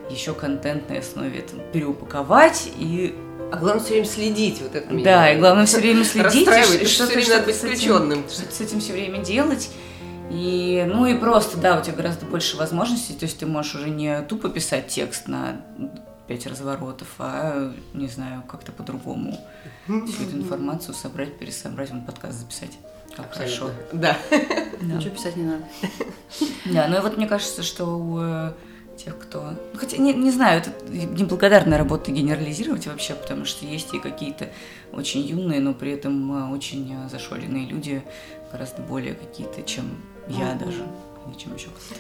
еще 0.10 0.34
контент 0.34 0.90
на 0.90 1.00
основе 1.00 1.40
этого 1.40 1.62
переупаковать 1.74 2.70
и 2.78 3.16
А 3.52 3.58
главное 3.58 3.84
все 3.84 3.94
время 3.94 4.08
следить 4.08 4.62
вот 4.62 4.76
это. 4.76 4.88
да, 5.04 5.32
и 5.34 5.40
главное 5.40 5.66
все 5.66 5.78
время 5.78 6.04
следить, 6.06 6.48
и 6.48 6.86
что 6.86 7.06
что-то 7.06 7.30
надо 7.30 7.46
быть 7.46 7.56
включенным. 7.56 8.24
что-то 8.30 8.54
с 8.54 8.62
этим 8.62 8.80
все 8.80 8.94
время 8.94 9.24
делать. 9.24 9.70
И, 10.30 10.84
ну 10.88 11.06
и 11.06 11.14
просто, 11.14 11.58
да, 11.58 11.80
у 11.80 11.82
тебя 11.82 11.96
гораздо 11.96 12.26
больше 12.26 12.58
возможностей, 12.58 13.14
то 13.14 13.24
есть 13.24 13.40
ты 13.40 13.46
можешь 13.46 13.76
уже 13.76 13.90
не 13.90 14.22
тупо 14.24 14.50
писать 14.50 14.88
текст 14.88 15.30
на 15.30 15.62
пять 16.28 16.46
разворотов, 16.46 17.08
а, 17.20 17.74
не 17.94 18.08
знаю, 18.08 18.44
как-то 18.48 18.72
по-другому 18.72 19.38
всю 19.86 20.24
эту 20.24 20.38
информацию 20.38 20.94
собрать, 20.94 21.38
пересобрать, 21.38 21.90
вон 21.90 22.06
подкаст 22.06 22.40
записать. 22.40 22.78
Как 23.16 23.34
хорошо. 23.34 23.72
Да. 23.92 24.18
Да. 24.80 24.94
Ничего 24.94 25.16
писать 25.16 25.36
не 25.36 25.44
надо. 25.44 25.64
Да, 26.66 26.88
ну 26.88 26.98
и 26.98 27.02
вот 27.02 27.18
мне 27.18 27.26
кажется, 27.26 27.64
что 27.64 27.86
у 27.98 28.20
э, 28.22 28.54
тех, 28.96 29.18
кто... 29.18 29.54
ну, 29.74 29.80
Хотя, 29.80 29.98
не, 29.98 30.14
не 30.14 30.30
знаю, 30.30 30.62
это 30.62 30.72
неблагодарная 30.92 31.80
работа 31.80 32.12
генерализировать 32.12 32.86
вообще, 32.86 33.16
потому 33.16 33.46
что 33.46 33.66
есть 33.66 33.92
и 33.96 34.00
какие-то 34.00 34.50
очень 34.92 35.22
юные, 35.22 35.62
но 35.62 35.74
при 35.74 35.94
этом 35.94 36.32
э, 36.32 36.54
очень 36.54 36.94
э, 36.94 37.10
зашоренные 37.10 37.66
люди, 37.66 38.04
гораздо 38.52 38.84
более 38.84 39.16
какие-то, 39.16 39.64
чем 39.64 39.98
я 40.28 40.54
даже, 40.54 40.86
или 41.26 41.38
чем 41.38 41.56
еще 41.56 41.70
кто-то. 41.70 42.00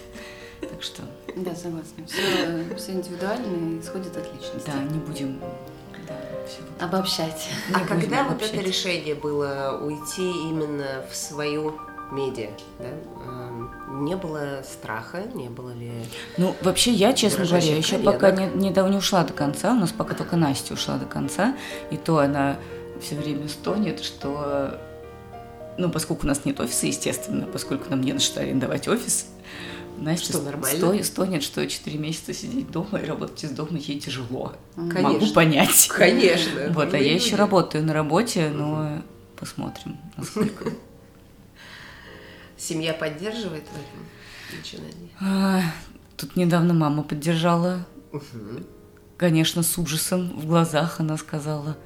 Так 0.61 0.81
что, 0.81 1.03
Да, 1.35 1.53
согласна. 1.55 2.05
Все, 2.07 2.75
все 2.77 2.91
индивидуально 2.93 3.75
и 3.75 3.79
исходит 3.79 4.15
от 4.17 4.25
личности. 4.33 4.65
да, 4.73 4.79
не 4.83 4.99
будем... 4.99 5.39
Да, 6.07 6.13
вот 6.79 6.81
Обобщать. 6.81 7.47
не 7.69 7.75
А 7.75 7.79
будем 7.79 7.87
когда 7.87 8.23
вот 8.23 8.31
обобщать. 8.33 8.53
это 8.53 8.61
решение 8.63 9.15
было 9.15 9.79
уйти 9.83 10.29
именно 10.49 11.03
в 11.11 11.15
свою 11.15 11.75
медиа, 12.11 12.49
да? 12.79 12.85
эм, 13.25 14.05
не 14.05 14.15
было 14.15 14.63
страха, 14.63 15.23
не 15.33 15.49
было 15.49 15.71
ли... 15.71 15.91
Ну, 16.37 16.55
вообще, 16.61 16.91
я, 16.91 17.11
честно 17.13 17.45
говоря, 17.45 17.75
еще 17.75 17.97
коллег. 17.97 18.13
пока 18.13 18.31
не, 18.31 18.45
не, 18.47 18.69
не 18.69 18.97
ушла 18.97 19.23
до 19.25 19.33
конца, 19.33 19.71
у 19.73 19.75
нас 19.75 19.91
пока 19.91 20.13
только 20.15 20.37
Настя 20.37 20.73
ушла 20.73 20.97
до 20.97 21.05
конца, 21.05 21.55
и 21.91 21.97
то 21.97 22.19
она 22.19 22.55
все 23.01 23.15
время 23.15 23.49
стонет, 23.49 23.99
что, 23.99 24.79
ну, 25.77 25.89
поскольку 25.89 26.23
у 26.23 26.27
нас 26.29 26.45
нет 26.45 26.59
офиса, 26.61 26.87
естественно, 26.87 27.45
поскольку 27.45 27.89
нам 27.89 27.99
не 28.01 28.13
на 28.13 28.19
что 28.19 28.39
арендовать 28.39 28.87
офис, 28.87 29.27
Настя 29.97 30.33
Что, 30.33 30.41
нормально? 30.41 30.77
сто- 30.77 31.03
стонет, 31.03 31.43
что 31.43 31.65
4 31.67 31.97
месяца 31.97 32.33
сидеть 32.33 32.69
дома 32.71 32.99
и 32.99 33.05
работать 33.05 33.43
из 33.43 33.51
дома 33.51 33.77
ей 33.77 33.99
тяжело. 33.99 34.53
Конечно. 34.75 35.01
Могу 35.01 35.27
понять. 35.33 35.87
Конечно. 35.89 36.69
Вот, 36.73 36.93
а 36.93 36.97
я 36.97 37.13
еще 37.13 37.35
работаю 37.35 37.83
на 37.83 37.93
работе, 37.93 38.49
но 38.49 39.01
посмотрим, 39.39 39.97
насколько. 40.15 40.71
Семья 42.57 42.93
поддерживает 42.93 43.63
в 43.63 43.71
этом 43.71 44.57
начинании? 44.57 45.11
А, 45.21 45.61
Тут 46.15 46.35
недавно 46.35 46.73
мама 46.73 47.03
поддержала. 47.03 47.85
Конечно, 49.17 49.61
с 49.63 49.77
ужасом 49.77 50.29
в 50.39 50.45
глазах 50.47 50.99
она 50.99 51.17
сказала, 51.17 51.77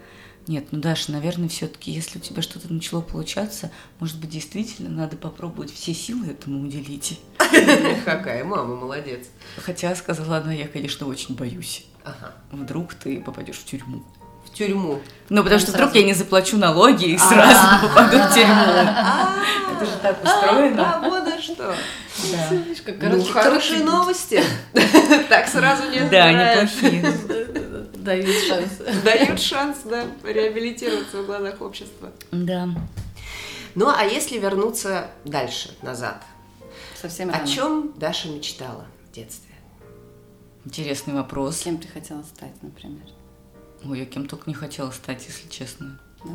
нет, 0.47 0.67
ну 0.71 0.79
Даша, 0.79 1.11
наверное, 1.11 1.47
все-таки, 1.49 1.91
если 1.91 2.17
у 2.19 2.21
тебя 2.21 2.41
что-то 2.41 2.71
начало 2.73 3.01
получаться, 3.01 3.71
может 3.99 4.19
быть, 4.19 4.29
действительно 4.29 4.89
надо 4.89 5.15
попробовать 5.15 5.73
все 5.73 5.93
силы 5.93 6.27
этому 6.27 6.61
уделить. 6.61 7.19
Какая 8.05 8.43
мама, 8.43 8.75
молодец. 8.75 9.27
Хотя, 9.57 9.95
сказала 9.95 10.37
она, 10.37 10.53
я, 10.53 10.67
конечно, 10.67 11.07
очень 11.07 11.35
боюсь. 11.35 11.85
Ага. 12.03 12.33
Вдруг 12.51 12.93
ты 12.95 13.21
попадешь 13.21 13.57
в 13.57 13.65
тюрьму. 13.65 14.03
В 14.45 14.53
тюрьму. 14.53 14.99
Ну, 15.29 15.43
потому 15.43 15.59
что 15.61 15.71
вдруг 15.71 15.93
я 15.95 16.03
не 16.03 16.13
заплачу 16.13 16.57
налоги 16.57 17.05
и 17.05 17.17
сразу 17.17 17.87
попаду 17.87 18.17
в 18.17 18.33
тюрьму. 18.33 18.71
Это 19.75 19.85
же 19.85 19.91
так 20.01 20.23
устроено. 20.23 20.95
А 20.95 20.99
вот 21.09 21.21
что. 21.41 21.75
Да, 22.31 22.49
Ну, 22.51 22.99
короткий- 22.99 23.31
хорошие 23.31 23.83
новости. 23.83 24.43
Так 25.29 25.47
сразу 25.47 25.89
не 25.89 26.01
Да, 26.09 26.31
неплохие. 26.31 27.13
Дают 28.01 28.35
шанс. 28.47 28.71
Дают 29.03 29.39
шанс, 29.39 29.77
да, 29.85 30.05
реабилитироваться 30.23 31.21
в 31.21 31.25
глазах 31.27 31.61
общества. 31.61 32.11
Да. 32.31 32.69
Ну, 33.75 33.87
а 33.87 34.03
если 34.03 34.37
вернуться 34.39 35.11
дальше, 35.23 35.75
назад? 35.81 36.23
Совсем 36.99 37.29
О 37.29 37.33
рано. 37.33 37.47
чем 37.47 37.93
Даша 37.97 38.29
мечтала 38.29 38.85
в 39.09 39.15
детстве? 39.15 39.53
Интересный 40.65 41.13
вопрос. 41.13 41.59
Кем 41.59 41.77
ты 41.77 41.87
хотела 41.87 42.23
стать, 42.23 42.53
например? 42.61 43.03
Ой, 43.85 43.99
я 43.99 44.05
кем 44.05 44.27
только 44.27 44.49
не 44.49 44.53
хотела 44.53 44.91
стать, 44.91 45.25
если 45.27 45.47
честно. 45.49 45.99
Да? 46.23 46.31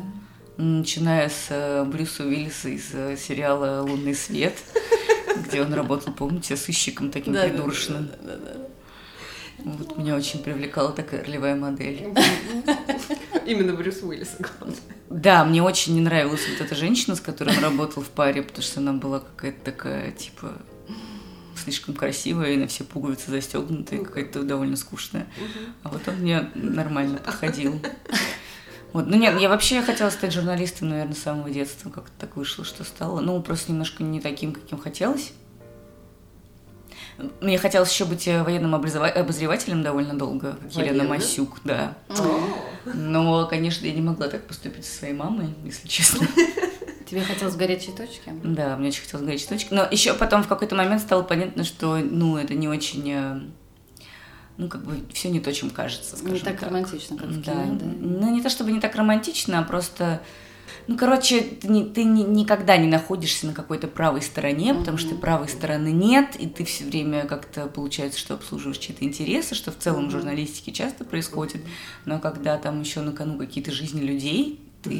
Начиная 0.57 1.29
с 1.29 1.47
э, 1.49 1.83
Брюса 1.83 2.23
Уиллиса 2.23 2.69
из 2.69 2.93
э, 2.93 3.15
сериала 3.15 3.81
«Лунный 3.83 4.15
свет», 4.15 4.55
где 5.47 5.61
он 5.61 5.73
работал, 5.73 6.11
помните, 6.13 6.57
сыщиком 6.57 7.11
таким 7.11 7.33
придурочным. 7.33 8.07
да, 8.07 8.35
да, 8.35 8.37
да. 8.37 8.66
Вот 9.73 9.97
меня 9.97 10.15
очень 10.15 10.39
привлекала 10.41 10.91
такая 10.91 11.23
ролевая 11.23 11.55
модель. 11.55 12.13
Именно 13.45 13.73
Брюс 13.73 14.01
Уиллис, 14.01 14.35
главное. 14.39 14.79
Да, 15.09 15.45
мне 15.45 15.63
очень 15.63 15.95
не 15.95 16.01
нравилась 16.01 16.41
вот 16.49 16.65
эта 16.65 16.75
женщина, 16.75 17.15
с 17.15 17.21
которой 17.21 17.55
он 17.55 17.63
работал 17.63 18.03
в 18.03 18.09
паре, 18.09 18.41
потому 18.41 18.61
что 18.61 18.79
она 18.79 18.93
была 18.93 19.19
какая-то 19.19 19.63
такая, 19.63 20.11
типа, 20.11 20.53
слишком 21.55 21.93
красивая 21.95 22.51
и 22.51 22.57
на 22.57 22.67
все 22.67 22.83
пуговицы 22.83 23.31
застегнутая, 23.31 24.03
какая-то 24.03 24.43
довольно 24.43 24.75
скучная. 24.75 25.27
А 25.83 25.89
вот 25.89 26.07
он 26.07 26.15
мне 26.15 26.49
нормально 26.55 27.19
подходил. 27.19 27.79
Вот. 28.93 29.07
Ну 29.07 29.17
нет, 29.17 29.39
я 29.39 29.49
вообще 29.49 29.81
хотела 29.81 30.09
стать 30.09 30.33
журналистом, 30.33 30.89
наверное, 30.89 31.13
с 31.13 31.19
самого 31.19 31.49
детства. 31.49 31.89
Как-то 31.89 32.11
так 32.19 32.35
вышло, 32.35 32.63
что 32.63 32.83
стало. 32.83 33.19
Ну, 33.19 33.41
просто 33.41 33.71
немножко 33.71 34.03
не 34.03 34.21
таким, 34.21 34.53
каким 34.53 34.77
хотелось. 34.77 35.33
Мне 37.41 37.57
хотелось 37.57 37.91
еще 37.91 38.05
быть 38.05 38.27
э, 38.27 38.43
военным 38.43 38.75
обозревателем 38.75 39.81
довольно 39.81 40.17
долго, 40.17 40.57
как 40.73 40.85
Елена? 40.85 41.03
Масюк, 41.05 41.59
да. 41.63 41.95
Но, 42.85 43.47
конечно, 43.47 43.85
я 43.85 43.93
не 43.93 44.01
могла 44.01 44.27
так 44.27 44.43
поступить 44.45 44.85
со 44.85 44.97
своей 44.99 45.13
мамой, 45.13 45.53
если 45.65 45.87
честно. 45.87 46.27
Тебе 47.09 47.21
хотелось 47.21 47.55
горячей 47.55 47.91
точки? 47.91 48.31
Да, 48.43 48.75
мне 48.75 48.89
очень 48.89 49.01
хотелось 49.01 49.25
горячей 49.25 49.47
точки. 49.47 49.73
Но 49.73 49.87
еще 49.89 50.13
потом 50.13 50.43
в 50.43 50.47
какой-то 50.47 50.75
момент 50.75 51.01
стало 51.01 51.23
понятно, 51.23 51.63
что, 51.63 51.95
ну, 51.97 52.37
это 52.37 52.53
не 52.53 52.67
очень, 52.67 53.09
э, 53.09 53.39
ну, 54.57 54.67
как 54.67 54.83
бы 54.83 55.01
все 55.13 55.29
не 55.29 55.39
то, 55.39 55.51
чем 55.53 55.69
кажется, 55.69 56.17
скажем 56.17 56.33
Не 56.33 56.39
так 56.41 56.61
романтично, 56.61 57.17
как 57.17 57.27
в 57.27 57.41
Да. 57.41 57.51
кино, 57.53 57.77
да? 57.79 57.85
Ну, 57.85 58.35
не 58.35 58.41
то 58.41 58.49
чтобы 58.49 58.71
не 58.71 58.79
так 58.81 58.95
романтично, 58.95 59.59
а 59.59 59.63
просто... 59.63 60.21
Ну, 60.87 60.97
короче, 60.97 61.41
ты, 61.41 61.67
не- 61.67 61.83
ты 61.85 62.05
ни- 62.05 62.23
никогда 62.23 62.77
не 62.77 62.87
находишься 62.87 63.45
на 63.45 63.53
какой-то 63.53 63.87
правой 63.87 64.21
стороне, 64.21 64.73
потому 64.73 64.97
что 64.97 65.15
правой 65.15 65.49
стороны 65.49 65.91
нет, 65.91 66.35
и 66.39 66.47
ты 66.47 66.63
все 66.63 66.85
время 66.85 67.25
как-то 67.25 67.67
получается, 67.67 68.17
что 68.17 68.35
обслуживаешь 68.35 68.77
чьи-то 68.77 69.03
интересы, 69.03 69.53
что 69.53 69.71
в 69.71 69.77
целом 69.77 70.07
в 70.07 70.11
журналистике 70.11 70.71
часто 70.71 71.03
происходит, 71.03 71.61
но 72.05 72.19
когда 72.19 72.57
там 72.57 72.79
еще 72.79 73.01
на 73.01 73.11
кону 73.11 73.37
какие-то 73.37 73.71
жизни 73.71 73.99
людей, 74.01 74.61
ты 74.83 74.91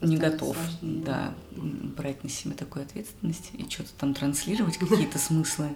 не 0.00 0.16
готов, 0.16 0.56
да, 0.80 1.32
брать 1.52 2.24
на 2.24 2.30
себя 2.30 2.54
такую 2.54 2.84
ответственность 2.84 3.50
и 3.52 3.64
что-то 3.70 3.90
там 3.98 4.14
транслировать, 4.14 4.76
какие-то 4.76 5.18
смыслы. 5.20 5.68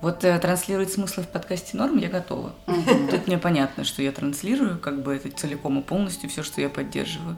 Вот 0.00 0.22
э, 0.24 0.38
транслировать 0.38 0.92
смыслы 0.92 1.24
в 1.24 1.28
подкасте 1.28 1.76
норм 1.76 1.98
я 1.98 2.08
готова. 2.08 2.52
Тут 3.10 3.26
мне 3.26 3.38
понятно, 3.38 3.84
что 3.84 4.02
я 4.02 4.12
транслирую, 4.12 4.78
как 4.78 5.02
бы 5.02 5.16
это 5.16 5.30
целиком 5.30 5.80
и 5.80 5.82
полностью 5.82 6.30
все, 6.30 6.42
что 6.42 6.60
я 6.60 6.68
поддерживаю. 6.68 7.36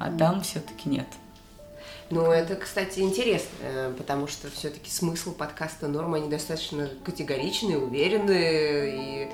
А 0.00 0.10
там 0.10 0.40
все-таки 0.40 0.88
нет. 0.88 1.06
Ну, 2.10 2.22
это, 2.32 2.56
кстати, 2.56 3.00
интересно, 3.00 3.50
э, 3.60 3.94
потому 3.96 4.28
что 4.28 4.50
все-таки 4.50 4.90
смысл 4.90 5.34
подкаста 5.34 5.88
норм, 5.88 6.14
они 6.14 6.30
достаточно 6.30 6.88
категоричные, 7.04 7.78
уверенные 7.78 9.24
и 9.26 9.30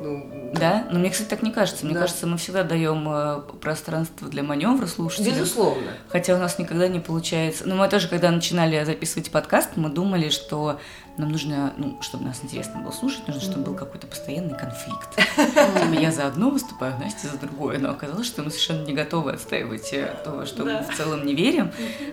ну, 0.00 0.50
да, 0.54 0.88
но 0.90 0.98
мне, 0.98 1.10
кстати, 1.10 1.28
так 1.28 1.42
не 1.42 1.52
кажется. 1.52 1.84
Мне 1.84 1.94
да. 1.94 2.00
кажется, 2.00 2.26
мы 2.26 2.36
всегда 2.36 2.64
даем 2.64 3.06
э, 3.08 3.40
пространство 3.60 4.28
для 4.28 4.42
маневра 4.42 4.86
слушателям. 4.86 5.34
Безусловно. 5.34 5.92
Хотя 6.08 6.34
у 6.34 6.38
нас 6.38 6.58
никогда 6.58 6.88
не 6.88 6.98
получается. 6.98 7.68
Но 7.68 7.76
мы 7.76 7.88
тоже, 7.88 8.08
когда 8.08 8.30
начинали 8.30 8.82
записывать 8.84 9.30
подкаст, 9.30 9.70
мы 9.76 9.90
думали, 9.90 10.30
что 10.30 10.80
нам 11.18 11.30
нужно, 11.30 11.74
ну, 11.76 11.98
чтобы 12.00 12.24
нас 12.24 12.40
интересно 12.42 12.80
было 12.80 12.90
слушать, 12.90 13.26
нужно, 13.26 13.42
чтобы 13.42 13.64
был 13.64 13.74
какой-то 13.74 14.06
постоянный 14.06 14.56
конфликт. 14.56 15.14
Типа 15.14 16.00
я 16.00 16.10
за 16.10 16.26
одно 16.26 16.50
выступаю, 16.50 16.98
Настя 16.98 17.28
за 17.28 17.38
другое. 17.38 17.78
Но 17.78 17.90
оказалось, 17.90 18.26
что 18.26 18.42
мы 18.42 18.50
совершенно 18.50 18.86
не 18.86 18.94
готовы 18.94 19.32
отстаивать 19.32 19.92
э, 19.92 20.14
то, 20.24 20.46
что 20.46 20.64
мы 20.64 20.82
в 20.82 20.96
целом 20.96 21.26
не 21.26 21.34
верим. 21.34 21.70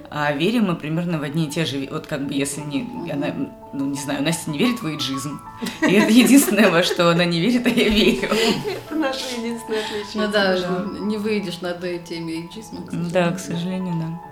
А 0.10 0.34
верим 0.34 0.66
мы 0.66 0.76
примерно 0.76 1.18
в 1.18 1.24
одни 1.24 1.48
и 1.48 1.50
те 1.50 1.66
же. 1.66 1.88
Вот 1.90 2.08
как 2.08 2.28
бы 2.28 2.34
если 2.34 2.62
не... 2.62 3.12
Она, 3.12 3.28
ну, 3.72 3.86
не 3.86 3.98
знаю, 3.98 4.22
Настя 4.22 4.50
не 4.52 4.58
верит 4.58 4.82
в 4.82 4.88
эйджизм. 4.88 5.42
И 5.82 5.94
это 5.94 6.12
единственное, 6.12 6.70
во 6.70 6.84
что 6.84 7.10
она 7.10 7.24
не 7.24 7.40
верит, 7.40 7.66
а 7.66 7.70
я 7.70 7.88
верю. 7.90 8.30
Это 8.30 8.96
наше 8.96 9.36
единственное 9.38 9.84
отличие. 9.86 10.26
Ну 10.26 10.32
да, 10.32 10.86
не 11.00 11.18
выйдешь 11.18 11.62
на 11.62 11.68
этой 11.68 12.00
теме 12.00 12.34
эйджизма, 12.34 12.82
Да, 12.92 13.32
к 13.32 13.40
сожалению, 13.40 13.96
да. 13.96 14.29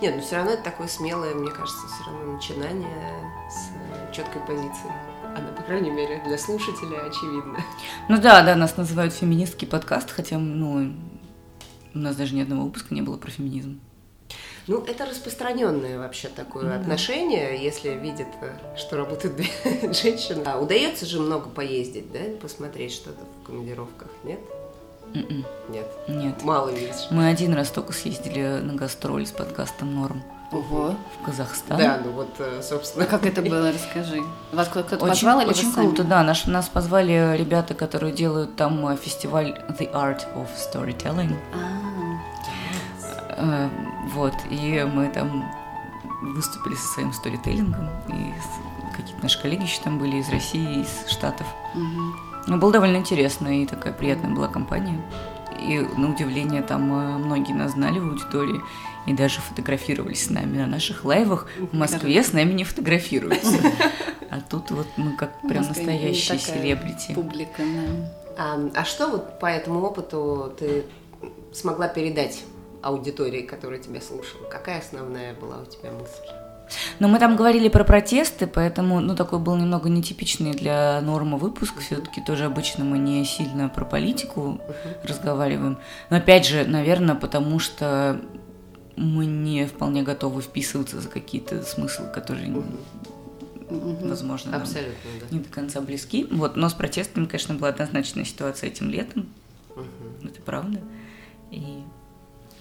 Нет, 0.00 0.16
но 0.16 0.22
все 0.22 0.36
равно 0.36 0.52
это 0.52 0.62
такое 0.62 0.88
смелое, 0.88 1.34
мне 1.34 1.50
кажется, 1.50 1.86
все 1.86 2.10
равно 2.10 2.32
начинание 2.32 3.32
с 3.50 4.14
четкой 4.14 4.40
позиции. 4.42 4.90
Она, 5.36 5.48
по 5.56 5.62
крайней 5.62 5.90
мере, 5.90 6.22
для 6.26 6.38
слушателя 6.38 7.06
очевидна. 7.06 7.58
Ну 8.08 8.18
да, 8.18 8.42
да, 8.42 8.56
нас 8.56 8.76
называют 8.76 9.12
феминистский 9.12 9.68
подкаст, 9.68 10.10
хотя, 10.10 10.38
ну, 10.38 10.92
у 11.94 11.98
нас 11.98 12.16
даже 12.16 12.34
ни 12.34 12.40
одного 12.40 12.64
выпуска 12.64 12.94
не 12.94 13.02
было 13.02 13.16
про 13.16 13.30
феминизм. 13.30 13.80
Ну, 14.66 14.84
это 14.84 15.04
распространенное 15.04 15.98
вообще 15.98 16.28
такое 16.28 16.64
ну, 16.64 16.80
отношение, 16.80 17.62
если 17.62 17.90
видят, 17.90 18.28
что 18.76 18.96
работают 18.96 19.36
две 19.36 19.50
женщины. 19.92 20.42
А 20.46 20.60
удается 20.60 21.04
же 21.04 21.20
много 21.20 21.50
поездить, 21.50 22.10
да, 22.12 22.20
посмотреть 22.40 22.92
что-то 22.92 23.20
в 23.42 23.46
командировках, 23.46 24.08
нет? 24.24 24.40
Mm-mm. 25.14 25.28
М-м. 25.28 25.46
Нет. 25.68 25.86
Нет. 26.08 26.42
Мало 26.42 26.70
видишь. 26.70 27.08
Мы 27.10 27.28
один 27.28 27.54
раз 27.54 27.70
только 27.70 27.92
съездили 27.92 28.60
на 28.60 28.74
гастроль 28.74 29.26
с 29.26 29.30
подкастом 29.30 29.94
Норм. 29.94 30.22
Ого. 30.52 30.96
В 31.20 31.24
Казахстан. 31.24 31.78
Да, 31.78 32.00
ну 32.04 32.10
вот, 32.10 32.34
э, 32.38 32.60
собственно. 32.62 33.04
А 33.04 33.06
как 33.06 33.24
это 33.24 33.40
было, 33.40 33.70
расскажи. 33.70 34.20
Вас 34.52 34.68
кто-то 34.68 34.96
очень, 34.96 35.08
позвал 35.08 35.40
или 35.40 35.48
Очень 35.48 35.72
круто, 35.72 36.02
да. 36.02 36.24
Наш, 36.24 36.46
нас 36.46 36.68
позвали 36.68 37.36
ребята, 37.36 37.74
которые 37.74 38.12
делают 38.12 38.56
там 38.56 38.84
э, 38.88 38.96
фестиваль 38.96 39.56
The 39.78 39.92
Art 39.92 40.22
of 40.34 40.48
Storytelling. 40.56 41.36
А. 41.54 41.70
Вот, 44.12 44.34
и 44.50 44.86
мы 44.92 45.08
там 45.08 45.50
выступили 46.20 46.74
со 46.74 46.86
своим 46.94 47.12
сторителлингом, 47.12 47.88
и 48.08 48.34
какие-то 48.96 49.22
наши 49.22 49.40
коллеги 49.40 49.62
еще 49.62 49.80
там 49.82 49.98
были 49.98 50.16
из 50.16 50.28
России, 50.28 50.82
из 50.82 51.10
Штатов. 51.10 51.46
Угу. 51.74 52.29
Было 52.46 52.72
довольно 52.72 52.96
интересно, 52.96 53.62
и 53.62 53.66
такая 53.66 53.92
приятная 53.92 54.30
была 54.30 54.48
компания. 54.48 55.00
И 55.60 55.78
на 55.78 56.10
удивление 56.10 56.62
там 56.62 56.82
многие 56.82 57.52
нас 57.52 57.72
знали 57.72 57.98
в 57.98 58.08
аудитории 58.08 58.60
и 59.06 59.12
даже 59.12 59.40
фотографировались 59.40 60.26
с 60.26 60.30
нами 60.30 60.58
на 60.58 60.66
наших 60.66 61.04
лайвах. 61.04 61.46
В 61.58 61.74
Москве 61.76 62.22
с 62.22 62.32
нами 62.32 62.52
не 62.52 62.64
фотографируются. 62.64 63.58
А 64.30 64.40
тут 64.40 64.70
вот 64.70 64.86
мы 64.96 65.16
как 65.16 65.40
прям 65.42 65.66
настоящие 65.66 66.38
селебрити. 66.38 67.14
Публика, 67.14 67.62
да. 67.62 68.36
А, 68.38 68.70
а 68.74 68.84
что 68.84 69.08
вот 69.08 69.38
по 69.38 69.46
этому 69.46 69.82
опыту 69.82 70.54
ты 70.58 70.84
смогла 71.52 71.88
передать 71.88 72.44
аудитории, 72.80 73.42
которая 73.42 73.80
тебя 73.80 74.00
слушала? 74.00 74.48
Какая 74.48 74.78
основная 74.78 75.34
была 75.34 75.60
у 75.60 75.66
тебя 75.66 75.90
мысль? 75.90 76.32
Но 76.98 77.08
мы 77.08 77.18
там 77.18 77.36
говорили 77.36 77.68
про 77.68 77.84
протесты, 77.84 78.46
поэтому, 78.46 79.00
ну, 79.00 79.14
такой 79.16 79.38
был 79.38 79.56
немного 79.56 79.88
нетипичный 79.88 80.52
для 80.52 81.00
нормы 81.00 81.38
выпуск. 81.38 81.80
Все-таки 81.80 82.20
тоже 82.20 82.44
обычно 82.44 82.84
мы 82.84 82.98
не 82.98 83.24
сильно 83.24 83.68
про 83.68 83.84
политику 83.84 84.60
uh-huh. 84.60 85.08
разговариваем. 85.08 85.78
Но 86.10 86.16
опять 86.16 86.46
же, 86.46 86.64
наверное, 86.64 87.14
потому 87.14 87.58
что 87.58 88.20
мы 88.96 89.26
не 89.26 89.66
вполне 89.66 90.02
готовы 90.02 90.42
вписываться 90.42 91.00
за 91.00 91.08
какие-то 91.08 91.62
смыслы, 91.62 92.06
которые, 92.08 92.48
uh-huh. 92.48 94.08
возможно, 94.08 94.56
Абсолютно, 94.56 94.94
да. 95.20 95.26
не 95.30 95.40
до 95.40 95.48
конца 95.48 95.80
близки. 95.80 96.26
Вот, 96.30 96.56
но 96.56 96.68
с 96.68 96.74
протестами, 96.74 97.26
конечно, 97.26 97.54
была 97.54 97.68
однозначная 97.68 98.24
ситуация 98.24 98.68
этим 98.70 98.90
летом. 98.90 99.28
Uh-huh. 99.70 100.28
Это 100.28 100.40
правда. 100.42 100.80
И 101.50 101.82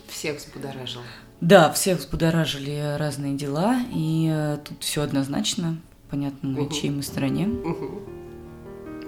всех 0.07 0.37
взбудоражило. 0.37 1.03
Да, 1.41 1.71
всех 1.71 1.99
взбудоражили 1.99 2.97
разные 2.97 3.35
дела, 3.35 3.79
и 3.93 4.29
э, 4.31 4.57
тут 4.63 4.83
все 4.83 5.01
однозначно, 5.01 5.77
понятно, 6.09 6.49
на 6.49 6.61
угу. 6.61 6.73
чьей 6.73 6.91
мы 6.91 7.01
стороне. 7.01 7.47
Угу. 7.47 8.01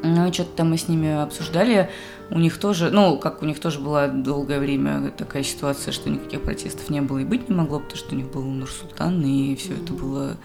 Ну, 0.03 0.33
что-то 0.33 0.57
там 0.57 0.71
мы 0.71 0.77
с 0.77 0.87
ними 0.87 1.21
обсуждали. 1.21 1.89
У 2.29 2.39
них 2.39 2.57
тоже, 2.57 2.89
ну, 2.91 3.17
как 3.17 3.41
у 3.41 3.45
них 3.45 3.59
тоже 3.59 3.79
была 3.79 4.07
долгое 4.07 4.59
время 4.59 5.11
такая 5.11 5.43
ситуация, 5.43 5.91
что 5.91 6.09
никаких 6.09 6.41
протестов 6.41 6.89
не 6.89 7.01
было 7.01 7.19
и 7.19 7.25
быть 7.25 7.49
не 7.49 7.55
могло, 7.55 7.79
потому 7.79 7.97
что 7.97 8.15
у 8.15 8.17
них 8.17 8.31
был 8.31 8.41
Нур-Султан, 8.41 9.21
и 9.23 9.55
все 9.55 9.73
mm-hmm. 9.73 9.83
это 9.83 9.93
было 9.93 10.37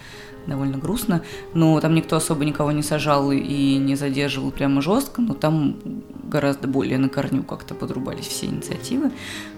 довольно 0.47 0.79
грустно. 0.79 1.23
Но 1.55 1.81
там 1.81 1.95
никто 1.95 2.17
особо 2.17 2.45
никого 2.45 2.73
не 2.73 2.83
сажал 2.83 3.31
и 3.33 3.77
не 3.77 3.95
задерживал 3.95 4.51
прямо 4.51 4.83
жестко, 4.83 5.21
но 5.21 5.35
там 5.35 5.77
гораздо 6.25 6.69
более 6.69 6.99
на 6.99 7.09
корню 7.09 7.43
как-то 7.43 7.75
подрубались 7.75 8.27
все 8.27 8.47
инициативы. 8.47 9.11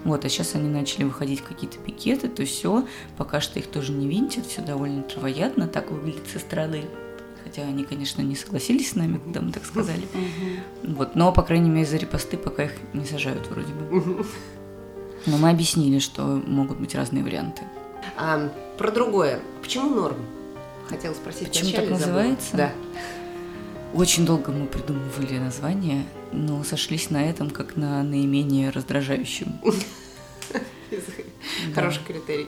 Вот, 0.03 0.23
а 0.25 0.29
сейчас 0.29 0.55
они 0.55 0.69
начали 0.69 1.03
выходить 1.03 1.39
в 1.41 1.47
какие-то 1.47 1.77
пикеты, 1.79 2.27
то 2.27 2.45
все, 2.45 2.85
пока 3.17 3.41
что 3.41 3.59
их 3.59 3.67
тоже 3.67 3.91
не 3.91 4.07
винтят, 4.07 4.45
все 4.45 4.61
довольно 4.61 5.01
травоядно, 5.03 5.67
так 5.67 5.91
выглядит 5.91 6.27
со 6.31 6.39
стороны. 6.39 6.85
Хотя 7.49 7.63
они, 7.63 7.83
конечно, 7.83 8.21
не 8.21 8.35
согласились 8.35 8.91
с 8.91 8.95
нами, 8.95 9.17
когда 9.17 9.41
мы 9.41 9.51
так 9.51 9.65
сказали. 9.65 10.07
Вот, 10.83 11.15
но, 11.15 11.31
по 11.31 11.41
крайней 11.41 11.71
мере, 11.71 11.87
за 11.87 11.97
репосты 11.97 12.37
пока 12.37 12.65
их 12.65 12.73
не 12.93 13.05
сажают 13.05 13.47
вроде 13.47 13.73
бы. 13.73 14.23
Но 15.25 15.37
мы 15.37 15.49
объяснили, 15.49 15.97
что 15.97 16.43
могут 16.45 16.79
быть 16.79 16.93
разные 16.93 17.23
варианты. 17.23 17.63
А, 18.17 18.51
про 18.77 18.91
другое. 18.91 19.39
Почему 19.63 19.89
норм? 19.89 20.17
Хотела 20.87 21.15
спросить. 21.15 21.47
Почему 21.47 21.71
так 21.71 21.89
называется? 21.89 22.55
Да. 22.55 22.71
Очень 23.95 24.27
долго 24.27 24.51
мы 24.51 24.67
придумывали 24.67 25.39
название, 25.39 26.05
но 26.31 26.63
сошлись 26.63 27.09
на 27.09 27.27
этом 27.27 27.49
как 27.49 27.75
на 27.75 28.03
наименее 28.03 28.69
раздражающем. 28.69 29.59
Хороший 31.73 32.03
критерий. 32.05 32.47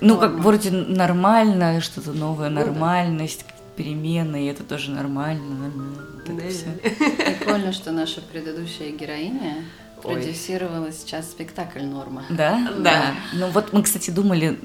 Ну, 0.00 0.18
как 0.18 0.32
вроде 0.32 0.70
нормально, 0.70 1.80
что-то 1.80 2.12
новое, 2.12 2.48
ну 2.48 2.56
нормальность, 2.56 3.44
перемены, 3.76 4.44
и 4.44 4.46
это 4.46 4.64
тоже 4.64 4.90
нормально. 4.90 5.54
нормально. 5.54 5.98
Прикольно, 7.38 7.72
что 7.72 7.92
наша 7.92 8.20
предыдущая 8.20 8.90
героиня 8.90 9.64
продюсировала 10.02 10.92
сейчас 10.92 11.30
спектакль 11.30 11.82
«Норма». 11.82 12.24
Да? 12.28 12.72
Да. 12.78 13.14
Ну 13.32 13.48
вот 13.50 13.72
мы, 13.72 13.82
кстати, 13.82 14.10
думали 14.10 14.58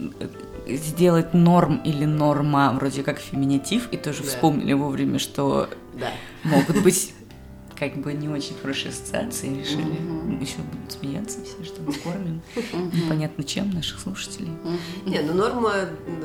э, 0.67 0.75
сделать 0.75 1.33
норм 1.33 1.77
или 1.83 2.05
норма, 2.05 2.73
вроде 2.73 3.03
как 3.03 3.19
феминитив, 3.19 3.87
и 3.91 3.97
тоже 3.97 4.23
да. 4.23 4.29
вспомнили 4.29 4.73
вовремя, 4.73 5.19
что 5.19 5.69
да. 5.93 6.11
могут 6.43 6.81
быть 6.83 7.13
как 7.79 7.95
бы 7.97 8.13
не 8.13 8.27
очень 8.27 8.55
хорошие 8.59 8.89
ассоциации, 8.89 9.59
решили 9.59 9.83
mm-hmm. 9.83 10.41
еще 10.41 10.57
будут 10.57 10.91
смеяться 10.91 11.37
все, 11.43 11.63
что 11.63 11.81
мы 11.81 11.93
кормим. 11.93 12.41
Mm-hmm. 12.55 12.95
Непонятно 12.95 13.43
чем 13.43 13.69
наших 13.69 13.99
слушателей. 13.99 14.49
Mm-hmm. 14.49 15.09
Не, 15.09 15.19
ну 15.19 15.33
норма 15.33 15.73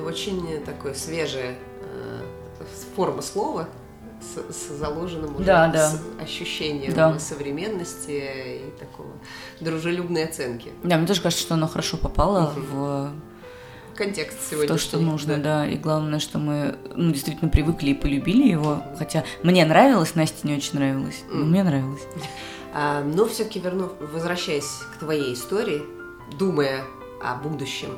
очень 0.06 0.64
такое 0.64 0.94
свежее 0.94 1.56
форма 2.96 3.22
слова, 3.22 3.68
с, 4.22 4.54
с 4.54 4.78
заложенным 4.78 5.36
уже 5.36 5.44
да, 5.44 5.68
да. 5.68 5.92
Ощущением 6.22 6.94
да. 6.94 7.18
современности 7.18 8.22
и 8.66 8.70
такого 8.78 9.10
дружелюбной 9.60 10.24
оценки. 10.24 10.70
Да, 10.82 10.96
мне 10.96 11.06
тоже 11.06 11.20
кажется, 11.20 11.42
что 11.42 11.54
оно 11.54 11.68
хорошо 11.68 11.96
попало 11.96 12.52
угу. 12.52 12.60
в 12.60 13.12
контекст 13.96 14.38
сегодня. 14.50 14.68
То, 14.68 14.78
что 14.78 14.98
нужно, 14.98 15.36
да. 15.36 15.42
да. 15.42 15.66
И 15.66 15.76
главное, 15.76 16.18
что 16.18 16.38
мы 16.38 16.76
ну, 16.94 17.12
действительно 17.12 17.50
привыкли 17.50 17.90
и 17.90 17.94
полюбили 17.94 18.48
его. 18.48 18.82
Хотя 18.98 19.24
мне 19.42 19.64
нравилось, 19.64 20.14
Насте 20.14 20.46
не 20.46 20.56
очень 20.56 20.78
нравилось. 20.78 21.22
Но 21.30 21.44
мне 21.44 21.62
нравилось. 21.62 22.02
А, 22.74 23.02
но 23.02 23.26
все-таки 23.26 23.60
вернув, 23.60 23.92
возвращаясь 24.00 24.80
к 24.94 25.00
твоей 25.00 25.34
истории, 25.34 25.82
думая 26.38 26.84
о 27.22 27.34
будущем, 27.36 27.90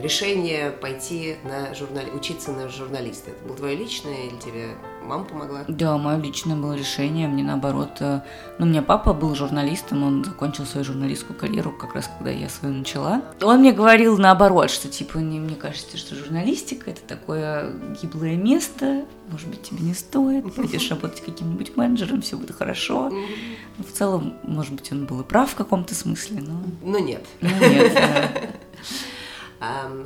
решение 0.00 0.70
пойти 0.70 1.36
на 1.44 1.74
журнали... 1.74 2.10
учиться 2.10 2.52
на 2.52 2.68
журналиста, 2.68 3.30
это 3.30 3.44
было 3.46 3.56
твое 3.56 3.76
личное 3.76 4.26
или 4.26 4.36
тебе 4.36 4.68
мама 5.02 5.24
помогла? 5.24 5.64
Да, 5.68 5.98
мое 5.98 6.18
личное 6.18 6.56
было 6.56 6.74
решение. 6.74 7.28
Мне 7.28 7.42
наоборот... 7.42 7.90
э, 8.00 8.20
Ну, 8.58 8.66
у 8.66 8.68
меня 8.68 8.82
папа 8.82 9.12
был 9.12 9.34
журналистом, 9.34 10.02
он 10.02 10.24
закончил 10.24 10.64
свою 10.64 10.84
журналистскую 10.84 11.38
карьеру 11.38 11.72
как 11.72 11.94
раз 11.94 12.08
когда 12.16 12.30
я 12.30 12.48
свою 12.48 12.74
начала. 12.74 13.22
Он 13.42 13.60
мне 13.60 13.72
говорил 13.72 14.16
наоборот, 14.18 14.70
что 14.70 14.88
типа, 14.88 15.18
не, 15.18 15.38
мне 15.40 15.56
кажется, 15.56 15.96
что 15.96 16.14
журналистика 16.14 16.90
это 16.90 17.02
такое 17.02 17.72
гиблое 18.00 18.36
место, 18.36 19.04
может 19.30 19.48
быть, 19.48 19.62
тебе 19.62 19.80
не 19.80 19.94
стоит, 19.94 20.54
пойдешь 20.56 20.90
работать 20.90 21.20
каким-нибудь 21.24 21.76
менеджером, 21.76 22.22
все 22.22 22.36
будет 22.36 22.56
хорошо. 22.56 23.10
Но 23.10 23.84
в 23.84 23.92
целом, 23.92 24.34
может 24.42 24.72
быть, 24.72 24.90
он 24.92 25.06
был 25.06 25.20
и 25.20 25.24
прав 25.24 25.50
в 25.50 25.54
каком-то 25.54 25.94
смысле, 25.94 26.40
но 26.40 26.62
Ну 26.82 26.98
нет. 27.04 27.24
ну, 27.40 27.48
нет. 27.48 27.94
да. 27.94 28.30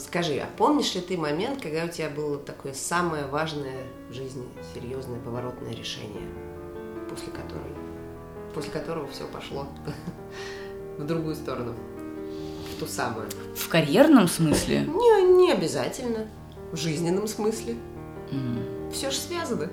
Скажи, 0.01 0.39
а 0.39 0.49
помнишь 0.57 0.95
ли 0.95 1.01
ты 1.01 1.17
момент, 1.17 1.63
когда 1.63 1.85
у 1.85 1.89
тебя 1.89 2.11
было 2.11 2.39
такое 2.39 2.73
самое 2.73 3.27
важное 3.27 3.85
в 4.11 4.13
жизни, 4.13 4.47
серьезное 4.75 5.19
поворотное 5.21 5.75
решение, 5.75 6.23
после 7.09 7.33
которой, 7.33 7.73
после 8.55 8.71
которого 8.71 9.09
все 9.09 9.27
пошло 9.27 9.67
в 10.99 11.07
другую 11.07 11.35
сторону, 11.35 11.75
в 12.75 12.81
ту 12.81 12.87
самую? 12.87 13.29
В 13.55 13.69
карьерном 13.69 14.29
смысле? 14.29 14.81
Не, 14.81 15.37
не 15.37 15.53
обязательно. 15.53 16.27
В 16.73 16.77
жизненном 16.77 17.27
смысле. 17.27 17.77
М. 18.31 18.91
Все 18.93 19.11
же 19.11 19.17
связано. 19.17 19.71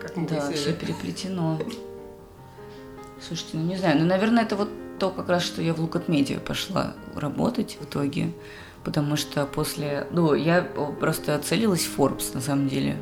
Как 0.00 0.16
мы 0.16 0.26
Да, 0.26 0.50
все 0.52 0.72
переплетено. 0.72 1.58
Слушайте, 3.20 3.56
ну 3.56 3.64
не 3.64 3.76
знаю, 3.76 3.98
ну, 3.98 4.06
наверное, 4.06 4.44
это 4.44 4.56
вот 4.56 4.68
то 4.98 5.10
как 5.10 5.28
раз, 5.28 5.42
что 5.42 5.62
я 5.62 5.74
в 5.74 5.80
Лукат 5.80 6.08
Медиа 6.08 6.40
пошла 6.40 6.94
работать 7.14 7.78
в 7.80 7.84
итоге, 7.84 8.32
потому 8.84 9.16
что 9.16 9.46
после, 9.46 10.06
ну, 10.10 10.34
я 10.34 10.62
просто 10.62 11.38
целилась 11.38 11.84
в 11.86 11.98
Forbes, 11.98 12.34
на 12.34 12.40
самом 12.40 12.68
деле, 12.68 12.96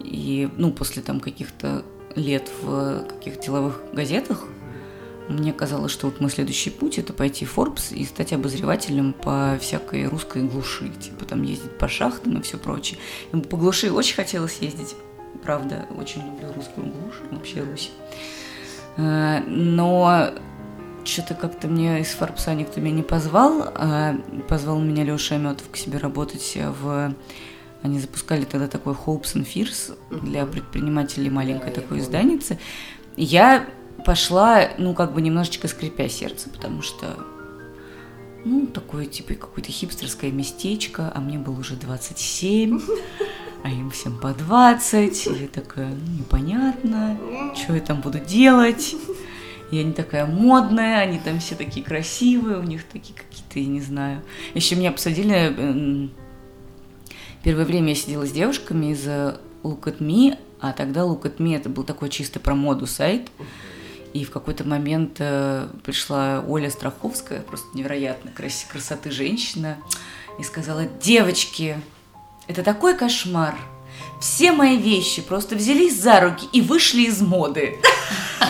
и, 0.00 0.48
ну, 0.56 0.72
после 0.72 1.02
там 1.02 1.20
каких-то 1.20 1.84
лет 2.14 2.50
в 2.62 3.04
каких-то 3.08 3.42
деловых 3.42 3.80
газетах, 3.92 4.44
мне 5.28 5.52
казалось, 5.52 5.92
что 5.92 6.06
вот 6.06 6.20
мой 6.20 6.30
следующий 6.30 6.70
путь 6.70 6.98
это 6.98 7.12
пойти 7.12 7.44
в 7.44 7.56
Forbes 7.56 7.94
и 7.94 8.04
стать 8.04 8.32
обозревателем 8.32 9.12
по 9.12 9.56
всякой 9.60 10.06
русской 10.06 10.42
глуши, 10.42 10.88
типа 10.88 11.24
там 11.24 11.42
ездить 11.42 11.78
по 11.78 11.86
шахтам 11.86 12.38
и 12.38 12.42
все 12.42 12.58
прочее. 12.58 12.98
По 13.30 13.56
глуши 13.56 13.92
очень 13.92 14.16
хотелось 14.16 14.58
ездить, 14.60 14.96
правда, 15.44 15.86
очень 15.96 16.22
люблю 16.22 16.52
русскую 16.54 16.86
глушь, 16.88 17.20
вообще 17.30 17.62
Русь. 17.62 17.90
Э, 18.96 19.40
Но 19.46 20.30
что-то 21.04 21.34
как-то 21.34 21.68
мне 21.68 22.00
из 22.00 22.08
Форбса 22.08 22.54
никто 22.54 22.80
меня 22.80 22.96
не 22.96 23.02
позвал. 23.02 23.72
а 23.74 24.16
Позвал 24.48 24.80
меня 24.80 25.04
Леша 25.04 25.36
Аметов 25.36 25.70
к 25.70 25.76
себе 25.76 25.98
работать 25.98 26.56
в... 26.80 27.14
Они 27.82 27.98
запускали 27.98 28.44
тогда 28.44 28.68
такой 28.68 28.94
Hopes 28.94 29.34
and 29.34 29.46
Fears 29.46 29.96
для 30.22 30.44
предпринимателей, 30.44 31.30
маленькой 31.30 31.66
Да, 31.66 31.68
я 31.68 31.74
такой 31.74 32.00
изданицы. 32.00 32.58
Я 33.16 33.66
пошла, 34.04 34.68
ну, 34.78 34.94
как 34.94 35.12
бы 35.14 35.22
немножечко 35.22 35.68
скрипя 35.68 36.08
сердце, 36.08 36.50
потому 36.50 36.82
что, 36.82 37.18
ну, 38.44 38.66
такое, 38.66 39.06
типа, 39.06 39.34
какое-то 39.34 39.72
хипстерское 39.72 40.30
местечко, 40.30 41.10
а 41.14 41.20
мне 41.20 41.38
было 41.38 41.58
уже 41.58 41.74
27, 41.74 42.80
а 43.62 43.70
им 43.70 43.90
всем 43.90 44.18
по 44.18 44.32
20, 44.32 45.26
и 45.26 45.30
я 45.42 45.48
такая, 45.48 45.88
ну, 45.88 46.18
непонятно, 46.18 47.18
что 47.54 47.74
я 47.74 47.80
там 47.80 48.00
буду 48.00 48.18
делать. 48.18 48.94
Я 49.70 49.84
не 49.84 49.92
такая 49.92 50.26
модная, 50.26 50.98
они 51.00 51.18
там 51.18 51.38
все 51.38 51.54
такие 51.54 51.84
красивые, 51.86 52.58
у 52.58 52.62
них 52.62 52.84
такие 52.84 53.14
какие-то, 53.16 53.58
я 53.60 53.66
не 53.66 53.80
знаю. 53.80 54.22
Еще 54.54 54.74
меня 54.76 54.90
посадили... 54.92 55.34
м, 55.34 56.10
Первое 57.42 57.64
время 57.64 57.90
я 57.90 57.94
сидела 57.94 58.26
с 58.26 58.32
девушками 58.32 58.92
из 58.92 59.06
э, 59.06 59.36
Look 59.62 59.84
at 59.84 59.98
Me, 59.98 60.36
а 60.60 60.72
тогда 60.72 61.02
Look 61.02 61.22
at 61.22 61.36
Me 61.38 61.56
это 61.56 61.68
был 61.70 61.84
такой 61.84 62.10
чисто 62.10 62.38
про 62.40 62.54
моду 62.54 62.86
сайт. 62.86 63.30
И 64.12 64.24
в 64.24 64.30
какой-то 64.30 64.64
момент 64.64 65.16
э, 65.20 65.68
пришла 65.84 66.44
Оля 66.46 66.68
Страховская, 66.68 67.40
просто 67.42 67.68
невероятно 67.74 68.30
крас- 68.32 68.66
красоты 68.70 69.10
женщина, 69.12 69.78
и 70.38 70.42
сказала, 70.42 70.84
девочки, 71.00 71.80
это 72.48 72.62
такой 72.64 72.96
кошмар. 72.96 73.54
Все 74.20 74.52
мои 74.52 74.76
вещи 74.76 75.22
просто 75.22 75.54
взялись 75.56 75.98
за 75.98 76.20
руки 76.20 76.46
и 76.52 76.60
вышли 76.60 77.02
из 77.02 77.20
моды. 77.22 77.76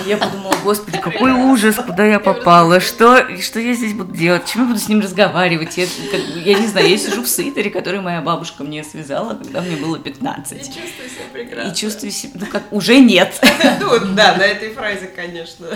И 0.05 0.09
Я 0.09 0.17
подумала, 0.17 0.55
господи, 0.65 0.99
какой 0.99 1.33
ужас, 1.33 1.77
куда 1.77 2.05
я 2.07 2.21
попала, 2.21 2.81
что, 2.81 3.27
что 3.41 3.61
я 3.61 3.75
здесь 3.75 3.93
буду 3.93 4.15
делать, 4.15 4.47
чем 4.47 4.63
я 4.63 4.69
буду 4.69 4.79
с 4.81 4.89
ним 4.89 5.01
разговаривать. 5.01 5.77
Я, 5.77 5.87
как 6.11 6.21
я 6.45 6.59
не 6.59 6.67
знаю, 6.67 6.89
я 6.89 6.99
сижу 6.99 7.23
в 7.23 7.29
свитере, 7.29 7.71
который 7.71 8.01
моя 8.01 8.21
бабушка 8.21 8.65
мне 8.65 8.83
связала, 8.85 9.35
когда 9.35 9.61
мне 9.61 9.77
было 9.77 9.99
15. 9.99 10.59
чувствую 10.59 10.83
себя 11.09 11.25
И 11.29 11.33
прекрасно. 11.33 11.75
чувствую 11.75 12.11
себя, 12.11 12.33
ну 12.41 12.47
как, 12.47 12.63
уже 12.73 12.99
нет. 12.99 13.41
Ну, 13.81 13.99
да, 14.15 14.37
на 14.37 14.43
этой 14.43 14.71
фразе, 14.71 15.07
конечно. 15.07 15.67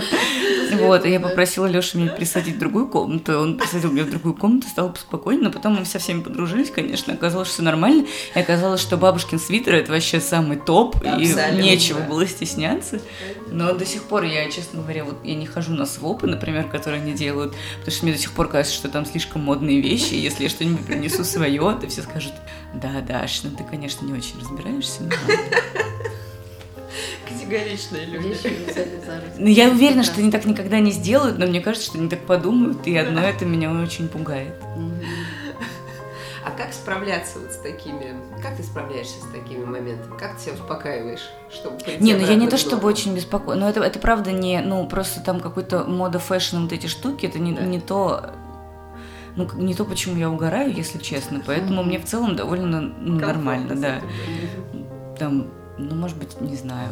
Вот, 0.72 1.04
и 1.04 1.10
я 1.10 1.20
попросила 1.20 1.66
Лешу 1.66 1.98
меня 1.98 2.10
присадить 2.12 2.56
в 2.56 2.58
другую 2.58 2.86
комнату, 2.86 3.38
он 3.38 3.56
присадил 3.58 3.92
меня 3.92 4.04
в 4.04 4.10
другую 4.10 4.34
комнату, 4.34 4.68
стало 4.68 4.88
поспокойнее, 4.90 5.44
но 5.44 5.50
потом 5.50 5.76
мы 5.76 5.84
со 5.84 5.98
всеми 5.98 6.20
подружились, 6.22 6.70
конечно, 6.70 7.14
оказалось, 7.14 7.48
что 7.48 7.56
все 7.56 7.62
нормально, 7.62 8.06
и 8.34 8.38
оказалось, 8.38 8.80
что 8.80 8.96
бабушкин 8.96 9.38
свитер 9.38 9.74
это 9.76 9.92
вообще 9.92 10.20
самый 10.20 10.56
топ, 10.58 10.96
и 11.04 11.34
нечего 11.56 12.00
было 12.00 12.26
стесняться. 12.26 13.00
Но 13.50 13.72
до 13.72 13.86
сих 13.86 14.02
пор 14.04 14.13
я, 14.22 14.48
честно 14.50 14.82
говоря, 14.82 15.04
вот 15.04 15.16
я 15.24 15.34
не 15.34 15.46
хожу 15.46 15.72
на 15.72 15.86
свопы, 15.86 16.26
например, 16.26 16.68
которые 16.68 17.02
они 17.02 17.12
делают, 17.12 17.54
потому 17.78 17.90
что 17.90 18.04
мне 18.04 18.14
до 18.14 18.20
сих 18.20 18.32
пор 18.32 18.48
кажется, 18.48 18.76
что 18.76 18.88
там 18.88 19.04
слишком 19.04 19.42
модные 19.42 19.80
вещи, 19.80 20.14
и 20.14 20.20
если 20.20 20.44
я 20.44 20.48
что-нибудь 20.48 20.86
принесу 20.86 21.24
свое, 21.24 21.76
то 21.80 21.88
все 21.88 22.02
скажут, 22.02 22.34
да, 22.74 23.00
Даш, 23.00 23.42
ну 23.42 23.50
ты, 23.50 23.64
конечно, 23.64 24.06
не 24.06 24.12
очень 24.12 24.38
разбираешься, 24.40 25.02
но 25.02 25.10
Категоричные 27.28 28.06
люди. 28.06 28.36
Ну, 29.38 29.48
я 29.48 29.68
уверена, 29.68 30.04
что 30.04 30.20
они 30.20 30.30
так 30.30 30.44
никогда 30.44 30.78
не 30.78 30.92
сделают, 30.92 31.38
но 31.38 31.46
мне 31.46 31.60
кажется, 31.60 31.88
что 31.88 31.98
они 31.98 32.08
так 32.08 32.20
подумают, 32.20 32.86
и 32.86 32.96
одно 32.96 33.20
это 33.20 33.44
меня 33.44 33.72
очень 33.72 34.08
пугает. 34.08 34.54
Как 36.56 36.72
справляться 36.72 37.38
вот 37.38 37.52
с 37.52 37.56
такими... 37.56 38.14
Как 38.42 38.56
ты 38.56 38.62
справляешься 38.62 39.20
с 39.20 39.32
такими 39.32 39.64
моментами? 39.64 40.16
Как 40.18 40.36
ты 40.36 40.42
себя 40.42 40.54
успокаиваешь, 40.54 41.28
чтобы 41.50 41.78
Не, 42.00 42.14
ну 42.14 42.26
я 42.26 42.34
не 42.34 42.48
то 42.48 42.56
чтобы 42.56 42.86
очень 42.86 43.14
беспокойна, 43.14 43.62
но 43.62 43.68
это, 43.68 43.80
это 43.80 43.98
правда 43.98 44.32
не, 44.32 44.60
ну 44.60 44.86
просто 44.86 45.20
там 45.20 45.40
какой-то 45.40 45.84
мода, 45.84 46.18
fashion, 46.18 46.62
вот 46.62 46.72
эти 46.72 46.86
штуки, 46.86 47.26
это 47.26 47.38
не, 47.38 47.52
Да. 47.52 47.62
не 47.62 47.80
то, 47.80 48.30
ну 49.36 49.48
не 49.54 49.74
то, 49.74 49.84
почему 49.84 50.16
я 50.16 50.30
угораю, 50.30 50.72
если 50.72 50.98
честно, 50.98 51.42
поэтому 51.44 51.82
мне 51.82 51.98
в 51.98 52.04
целом 52.04 52.36
довольно 52.36 52.80
ну, 52.80 53.18
Комфортно 53.18 53.26
нормально, 53.26 53.74
да. 53.76 54.00
Там, 55.18 55.48
ну 55.78 55.94
может 55.94 56.16
быть, 56.16 56.40
не 56.40 56.56
знаю. 56.56 56.90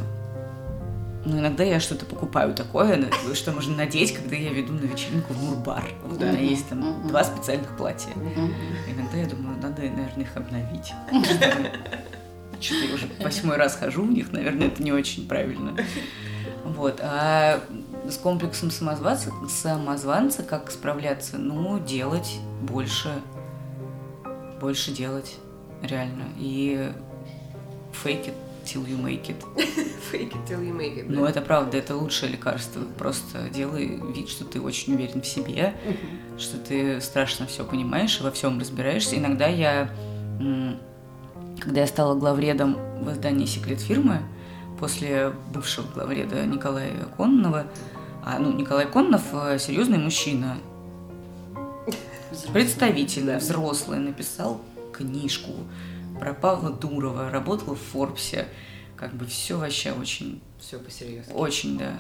Но 1.24 1.38
иногда 1.38 1.62
я 1.62 1.78
что-то 1.78 2.04
покупаю 2.04 2.52
такое, 2.54 3.08
что 3.34 3.52
можно 3.52 3.76
надеть, 3.76 4.12
когда 4.14 4.34
я 4.36 4.50
веду 4.52 4.72
на 4.72 4.80
вечеринку 4.86 5.32
в 5.34 5.42
Мурбар. 5.42 5.84
Вот 6.04 6.18
Да. 6.18 6.26
у 6.26 6.28
меня 6.32 6.40
есть 6.42 6.68
там 6.68 7.06
два 7.08 7.22
специальных 7.24 7.76
платья. 7.76 8.10
Иногда 8.88 9.16
я 9.18 9.26
думаю, 9.26 9.56
надо, 9.62 9.82
наверное, 9.82 10.22
их 10.24 10.36
обновить. 10.36 10.92
Что-то 12.60 12.84
я 12.86 12.94
уже 12.94 13.08
восьмой 13.20 13.56
раз 13.56 13.74
хожу 13.76 14.02
в 14.04 14.10
них, 14.12 14.30
наверное, 14.32 14.68
это 14.68 14.82
не 14.82 14.92
очень 14.92 15.26
правильно. 15.26 15.76
Вот. 16.64 17.00
А 17.02 17.60
с 18.08 18.16
комплексом 18.18 18.70
самозванца, 18.70 19.32
самозванца 19.48 20.42
как 20.44 20.70
справляться? 20.70 21.38
Ну, 21.38 21.78
делать 21.80 22.36
больше. 22.62 23.10
Больше 24.60 24.92
делать. 24.92 25.36
Реально. 25.82 26.24
И 26.38 26.92
fake 28.04 28.26
it 28.26 28.34
till 28.64 28.86
you 28.86 28.96
make 28.96 29.28
it. 29.28 29.36
Fake 30.10 30.34
it 30.34 30.46
till 30.46 30.62
you 30.62 30.72
make 30.72 30.96
it. 30.96 31.06
Ну, 31.08 31.22
да? 31.22 31.30
это 31.30 31.40
правда, 31.40 31.78
это 31.78 31.96
лучшее 31.96 32.32
лекарство. 32.32 32.82
Просто 32.98 33.48
делай 33.50 34.00
вид, 34.14 34.28
что 34.28 34.44
ты 34.44 34.60
очень 34.60 34.94
уверен 34.94 35.22
в 35.22 35.26
себе, 35.26 35.74
что 36.38 36.58
ты 36.58 37.00
страшно 37.00 37.46
все 37.46 37.64
понимаешь 37.64 38.18
и 38.20 38.22
во 38.22 38.30
всем 38.30 38.58
разбираешься. 38.58 39.16
Иногда 39.16 39.46
я, 39.46 39.90
когда 41.60 41.80
я 41.80 41.86
стала 41.86 42.14
главредом 42.14 42.76
в 43.02 43.12
издании 43.12 43.46
«Секрет 43.46 43.80
фирмы», 43.80 44.22
после 44.82 45.32
бывшего 45.54 45.86
главреда 45.94 46.44
Николая 46.44 47.04
Кононова, 47.16 47.66
а, 48.24 48.40
ну, 48.40 48.52
Николай 48.52 48.84
Кононов 48.84 49.22
э, 49.32 49.56
серьезный 49.60 49.98
мужчина, 49.98 50.58
представительный, 52.52 53.36
взрослый, 53.36 54.00
написал 54.00 54.60
книжку 54.92 55.52
про 56.22 56.34
Павла 56.34 56.70
Дурова, 56.70 57.30
работал 57.32 57.74
в 57.74 57.80
Форбсе, 57.80 58.46
как 58.96 59.12
бы 59.12 59.26
все 59.26 59.58
вообще 59.58 59.90
очень 59.90 60.40
Все 60.60 60.78
по-серьезно. 60.78 61.34
очень, 61.34 61.76
да. 61.76 61.94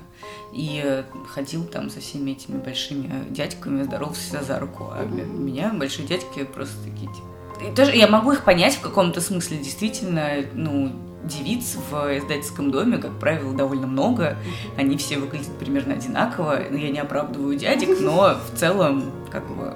И 0.54 0.80
э, 0.84 1.02
ходил 1.28 1.64
там 1.64 1.90
со 1.90 1.98
всеми 1.98 2.30
этими 2.30 2.58
большими 2.58 3.10
дядьками, 3.30 3.82
здоровался 3.82 4.40
за 4.40 4.60
руку. 4.60 4.90
А 4.92 5.04
меня 5.04 5.72
большие 5.72 6.06
дядьки 6.06 6.44
просто 6.44 6.76
такие, 6.84 7.10
типа... 7.12 7.68
И 7.68 7.74
тоже 7.74 7.96
я 7.96 8.06
могу 8.06 8.30
их 8.30 8.44
понять 8.44 8.76
в 8.76 8.80
каком-то 8.80 9.20
смысле. 9.20 9.58
Действительно, 9.58 10.28
ну, 10.54 10.92
девиц 11.24 11.76
в 11.90 12.16
издательском 12.16 12.70
доме, 12.70 12.98
как 12.98 13.18
правило, 13.18 13.52
довольно 13.52 13.88
много. 13.88 14.36
Они 14.76 14.96
все 14.98 15.18
выглядят 15.18 15.58
примерно 15.58 15.94
одинаково. 15.94 16.60
Ну, 16.70 16.76
Я 16.76 16.90
не 16.90 17.00
оправдываю 17.00 17.56
дядек, 17.56 17.98
но 18.00 18.36
в 18.36 18.56
целом, 18.56 19.02
как 19.32 19.48
бы, 19.48 19.74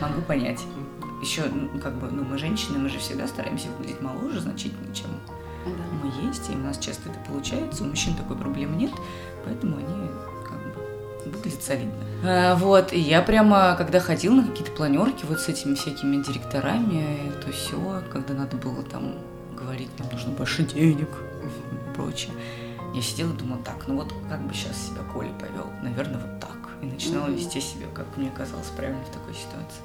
могу 0.00 0.22
понять. 0.22 0.60
Еще, 1.26 1.42
ну, 1.46 1.80
как 1.80 1.98
бы, 1.98 2.08
ну, 2.08 2.22
мы 2.22 2.38
женщины, 2.38 2.78
мы 2.78 2.88
же 2.88 3.00
всегда 3.00 3.26
стараемся 3.26 3.66
выглядеть 3.70 4.00
моложе 4.00 4.38
значительно, 4.40 4.94
чем 4.94 5.08
Да. 5.64 5.72
проблема 5.72 6.28
есть, 6.28 6.48
и 6.48 6.52
у 6.52 6.58
нас 6.58 6.78
часто 6.78 7.10
это 7.10 7.18
получается, 7.26 7.82
у 7.82 7.88
мужчин 7.88 8.14
такой 8.14 8.36
проблемы 8.36 8.76
нет, 8.76 8.92
поэтому 9.44 9.78
они 9.78 10.08
как 10.44 10.58
бы 10.72 11.32
выглядят 11.32 11.60
солидно. 11.60 11.92
А, 12.24 12.54
вот, 12.54 12.92
и 12.92 13.00
я 13.00 13.22
прямо, 13.22 13.74
когда 13.76 13.98
ходил 13.98 14.34
на 14.34 14.44
какие-то 14.44 14.70
планерки 14.70 15.24
вот 15.24 15.40
с 15.40 15.48
этими 15.48 15.74
всякими 15.74 16.22
директорами, 16.22 17.32
то 17.44 17.50
все, 17.50 18.04
когда 18.12 18.32
надо 18.34 18.56
было 18.56 18.84
там 18.84 19.16
говорить, 19.56 19.90
нам 19.98 20.08
нужно 20.12 20.30
больше 20.30 20.62
денег 20.62 21.08
и 21.42 21.94
прочее, 21.96 22.34
я 22.94 23.02
сидела 23.02 23.32
и 23.32 23.36
думала, 23.36 23.60
так, 23.64 23.88
ну 23.88 23.96
вот 23.96 24.14
как 24.30 24.46
бы 24.46 24.54
сейчас 24.54 24.76
себя 24.76 25.02
Коля 25.12 25.32
повел, 25.40 25.72
наверное, 25.82 26.20
вот 26.20 26.38
так. 26.38 26.56
И 26.82 26.86
начинала 26.86 27.26
mm-hmm. 27.26 27.36
вести 27.36 27.60
себя, 27.60 27.86
как 27.92 28.06
мне 28.16 28.30
казалось, 28.30 28.68
правильно 28.76 29.02
в 29.02 29.10
такой 29.10 29.34
ситуации. 29.34 29.82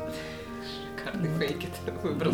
Вот. 1.14 1.30
фейк 1.38 1.58
выбрал. 2.04 2.34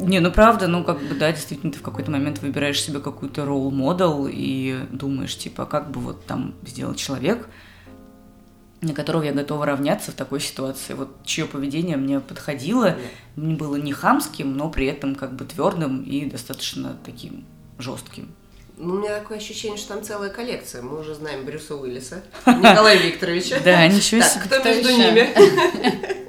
Не, 0.00 0.20
ну 0.20 0.30
правда, 0.30 0.68
ну 0.68 0.84
как 0.84 1.00
бы, 1.02 1.14
да, 1.14 1.32
действительно, 1.32 1.72
ты 1.72 1.78
в 1.78 1.82
какой-то 1.82 2.10
момент 2.10 2.40
выбираешь 2.40 2.80
себе 2.80 3.00
какую-то 3.00 3.44
ролл 3.44 3.70
модел 3.70 4.28
и 4.30 4.78
думаешь, 4.92 5.36
типа, 5.36 5.66
как 5.66 5.90
бы 5.90 6.00
вот 6.00 6.24
там 6.24 6.54
сделал 6.64 6.94
человек, 6.94 7.48
на 8.80 8.94
которого 8.94 9.22
я 9.22 9.32
готова 9.32 9.66
равняться 9.66 10.12
в 10.12 10.14
такой 10.14 10.40
ситуации, 10.40 10.94
вот 10.94 11.10
чье 11.24 11.46
поведение 11.46 11.96
мне 11.96 12.20
подходило, 12.20 12.96
не 13.36 13.54
было 13.54 13.76
не 13.76 13.92
хамским, 13.92 14.56
но 14.56 14.70
при 14.70 14.86
этом 14.86 15.14
как 15.14 15.34
бы 15.34 15.44
твердым 15.44 16.02
и 16.02 16.26
достаточно 16.26 16.96
таким 17.04 17.44
жестким. 17.78 18.32
Ну, 18.76 18.94
у 18.94 18.98
меня 18.98 19.18
такое 19.18 19.38
ощущение, 19.38 19.76
что 19.76 19.94
там 19.94 20.04
целая 20.04 20.30
коллекция. 20.30 20.82
Мы 20.82 21.00
уже 21.00 21.14
знаем 21.16 21.44
Брюса 21.44 21.74
Уиллиса, 21.74 22.22
Николая 22.46 22.96
Викторовича. 23.02 23.58
Да, 23.64 23.88
ничего 23.88 24.22
себе. 24.22 24.44
Кто 24.44 24.62
между 24.62 24.90
ними? 24.90 26.18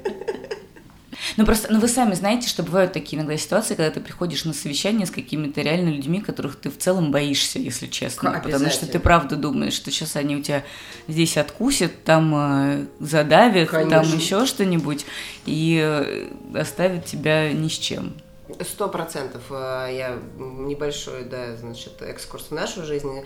Ну 1.40 1.46
просто, 1.46 1.72
ну 1.72 1.80
вы 1.80 1.88
сами 1.88 2.12
знаете, 2.12 2.46
что 2.46 2.62
бывают 2.62 2.92
такие 2.92 3.16
иногда 3.16 3.34
ситуации, 3.38 3.74
когда 3.74 3.90
ты 3.90 4.00
приходишь 4.00 4.44
на 4.44 4.52
совещание 4.52 5.06
с 5.06 5.10
какими-то 5.10 5.62
реально 5.62 5.88
людьми, 5.88 6.20
которых 6.20 6.56
ты 6.56 6.68
в 6.68 6.76
целом 6.76 7.10
боишься, 7.10 7.58
если 7.58 7.86
честно. 7.86 8.42
Потому 8.44 8.68
что 8.68 8.86
ты 8.86 9.00
правда 9.00 9.36
думаешь, 9.36 9.72
что 9.72 9.90
сейчас 9.90 10.16
они 10.16 10.36
у 10.36 10.42
тебя 10.42 10.64
здесь 11.08 11.38
откусят, 11.38 12.04
там 12.04 12.34
э, 12.34 12.84
задавят, 12.98 13.70
Конечно. 13.70 14.02
там 14.02 14.18
еще 14.18 14.44
что-нибудь, 14.44 15.06
и 15.46 15.80
э, 15.82 16.28
оставят 16.54 17.06
тебя 17.06 17.50
ни 17.54 17.68
с 17.68 17.78
чем. 17.78 18.12
Сто 18.60 18.88
процентов. 18.88 19.44
Э, 19.48 19.88
я 19.90 20.18
небольшой, 20.36 21.24
да, 21.24 21.56
значит, 21.56 22.02
экскурс 22.02 22.48
в 22.50 22.54
нашу 22.54 22.84
жизнь. 22.84 23.24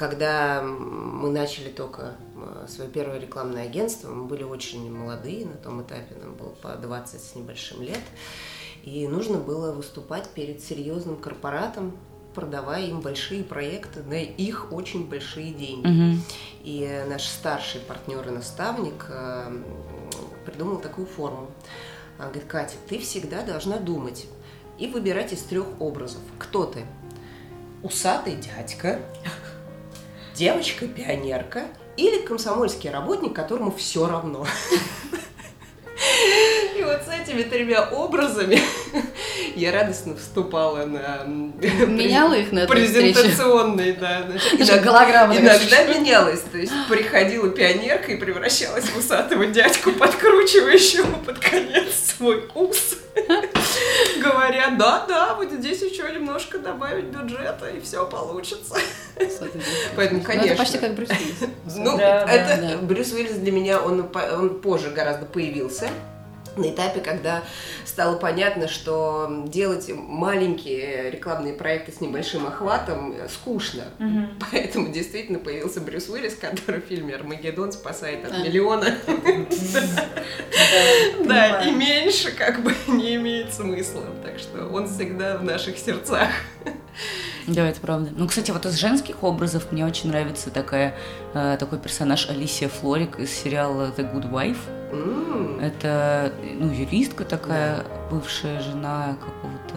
Когда 0.00 0.62
мы 0.62 1.28
начали 1.28 1.68
только 1.68 2.14
э, 2.34 2.66
свое 2.70 2.88
первое 2.88 3.18
рекламное 3.18 3.64
агентство, 3.64 4.08
мы 4.08 4.24
были 4.24 4.44
очень 4.44 4.90
молодые 4.90 5.44
на 5.44 5.52
том 5.58 5.82
этапе, 5.82 6.14
нам 6.22 6.36
было 6.36 6.48
по 6.48 6.70
20 6.70 7.20
с 7.22 7.34
небольшим 7.34 7.82
лет, 7.82 8.00
и 8.82 9.06
нужно 9.06 9.36
было 9.36 9.72
выступать 9.72 10.26
перед 10.30 10.62
серьезным 10.62 11.18
корпоратом, 11.18 11.98
продавая 12.34 12.86
им 12.86 13.02
большие 13.02 13.44
проекты 13.44 14.02
на 14.02 14.22
их 14.22 14.72
очень 14.72 15.06
большие 15.06 15.52
деньги. 15.52 15.86
Mm-hmm. 15.86 16.18
И 16.64 17.04
наш 17.06 17.26
старший 17.26 17.82
партнер 17.82 18.26
и 18.26 18.30
наставник 18.30 19.04
э, 19.10 19.52
придумал 20.46 20.78
такую 20.78 21.08
форму. 21.08 21.50
Он 22.18 22.24
говорит, 22.24 22.44
Катя, 22.44 22.76
ты 22.88 22.98
всегда 23.00 23.42
должна 23.42 23.76
думать 23.76 24.24
и 24.78 24.86
выбирать 24.86 25.34
из 25.34 25.42
трех 25.42 25.66
образов. 25.78 26.22
Кто 26.38 26.64
ты? 26.64 26.86
Усатый 27.82 28.36
дядька, 28.36 28.98
девочка-пионерка 30.34 31.64
или 31.96 32.20
комсомольский 32.24 32.90
работник, 32.90 33.34
которому 33.34 33.70
все 33.72 34.06
равно. 34.06 34.46
И 36.76 36.82
вот 36.82 37.02
с 37.02 37.08
этими 37.08 37.42
тремя 37.42 37.88
образами 37.90 38.58
я 39.54 39.70
радостно 39.70 40.16
вступала 40.16 40.86
на 40.86 41.24
меняла 41.26 42.34
их 42.34 42.52
на 42.52 42.66
презентационный, 42.66 43.92
да. 43.92 44.26
Иногда, 44.52 44.78
голограмма 44.78 45.36
иногда 45.36 45.84
менялась, 45.84 46.40
то 46.50 46.56
есть 46.56 46.72
приходила 46.88 47.50
пионерка 47.50 48.12
и 48.12 48.16
превращалась 48.16 48.84
в 48.84 48.96
усатого 48.96 49.46
дядьку, 49.46 49.92
подкручивающего 49.92 51.18
под 51.26 51.38
конец 51.38 52.14
свой 52.16 52.48
ус. 52.54 52.96
Говоря, 54.20 54.70
да, 54.78 55.04
да, 55.06 55.34
вот 55.34 55.50
здесь 55.50 55.82
еще 55.82 56.10
немножко 56.12 56.58
добавить 56.58 57.06
бюджета, 57.06 57.68
и 57.68 57.80
все 57.80 58.06
получится. 58.06 58.76
Поэтому, 59.96 60.22
конечно. 60.22 60.46
Ну, 60.46 60.52
это 60.52 60.56
почти 60.56 60.78
как 60.78 60.94
Брюс 60.94 61.10
Уиллис. 61.10 61.44
Ну, 61.76 61.98
это 61.98 62.78
Брюс 62.82 63.12
Уиллис 63.12 63.36
для 63.36 63.52
меня, 63.52 63.80
он 63.80 64.60
позже 64.60 64.90
гораздо 64.90 65.26
появился 65.26 65.88
на 66.56 66.70
этапе, 66.70 67.00
когда 67.00 67.42
стало 67.84 68.16
понятно, 68.16 68.68
что 68.68 69.44
делать 69.46 69.90
маленькие 69.94 71.10
рекламные 71.10 71.54
проекты 71.54 71.92
с 71.92 72.00
небольшим 72.00 72.46
охватом 72.46 73.14
скучно. 73.28 73.84
Угу. 73.98 74.46
Поэтому 74.50 74.92
действительно 74.92 75.38
появился 75.38 75.80
Брюс 75.80 76.08
Уиллис, 76.08 76.34
который 76.34 76.80
в 76.80 76.86
фильме 76.86 77.14
«Армагеддон» 77.14 77.72
спасает 77.72 78.24
от 78.24 78.32
а. 78.32 78.38
миллиона. 78.38 78.94
Да, 81.24 81.62
и 81.62 81.70
меньше 81.70 82.32
как 82.32 82.62
бы 82.62 82.74
не 82.88 83.16
имеет 83.16 83.54
смысла. 83.54 84.02
Так 84.22 84.38
что 84.38 84.66
он 84.66 84.88
всегда 84.88 85.36
в 85.38 85.44
наших 85.44 85.78
сердцах. 85.78 86.30
Да, 87.46 87.68
это 87.68 87.80
правда. 87.80 88.10
Ну, 88.16 88.26
кстати, 88.26 88.50
вот 88.50 88.66
из 88.66 88.76
женских 88.76 89.22
образов 89.22 89.72
мне 89.72 89.84
очень 89.84 90.10
нравится 90.10 90.50
такая, 90.50 90.94
э, 91.34 91.56
такой 91.58 91.78
персонаж 91.78 92.28
Алисия 92.28 92.68
Флорик 92.68 93.18
из 93.18 93.30
сериала 93.30 93.92
The 93.96 94.12
Good 94.12 94.30
Wife. 94.30 94.58
Mm. 94.92 95.62
Это, 95.62 96.32
ну, 96.58 96.72
юристка 96.72 97.24
такая, 97.24 97.78
да. 97.78 97.84
бывшая 98.10 98.60
жена 98.60 99.16
какого-то 99.20 99.76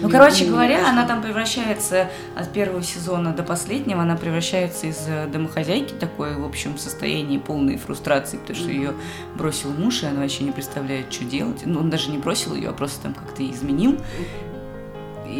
ну, 0.00 0.08
короче 0.08 0.46
говоря, 0.46 0.88
она 0.88 1.06
там 1.06 1.22
превращается 1.22 2.08
от 2.34 2.52
первого 2.52 2.82
сезона 2.82 3.32
до 3.32 3.42
последнего, 3.42 4.02
она 4.02 4.16
превращается 4.16 4.86
из 4.86 5.04
э, 5.06 5.26
домохозяйки 5.26 5.92
такой, 5.92 6.34
в 6.34 6.44
общем, 6.44 6.78
состоянии 6.78 7.38
полной 7.38 7.76
фрустрации, 7.76 8.38
потому 8.38 8.58
что 8.58 8.70
ее 8.70 8.94
бросил 9.34 9.70
муж, 9.70 10.02
и 10.02 10.06
она 10.06 10.20
вообще 10.20 10.44
не 10.44 10.52
представляет, 10.52 11.12
что 11.12 11.24
делать. 11.24 11.62
Ну, 11.64 11.80
он 11.80 11.90
даже 11.90 12.10
не 12.10 12.18
бросил 12.18 12.54
ее, 12.54 12.70
а 12.70 12.72
просто 12.72 13.02
там 13.02 13.14
как-то 13.14 13.48
изменил 13.48 13.98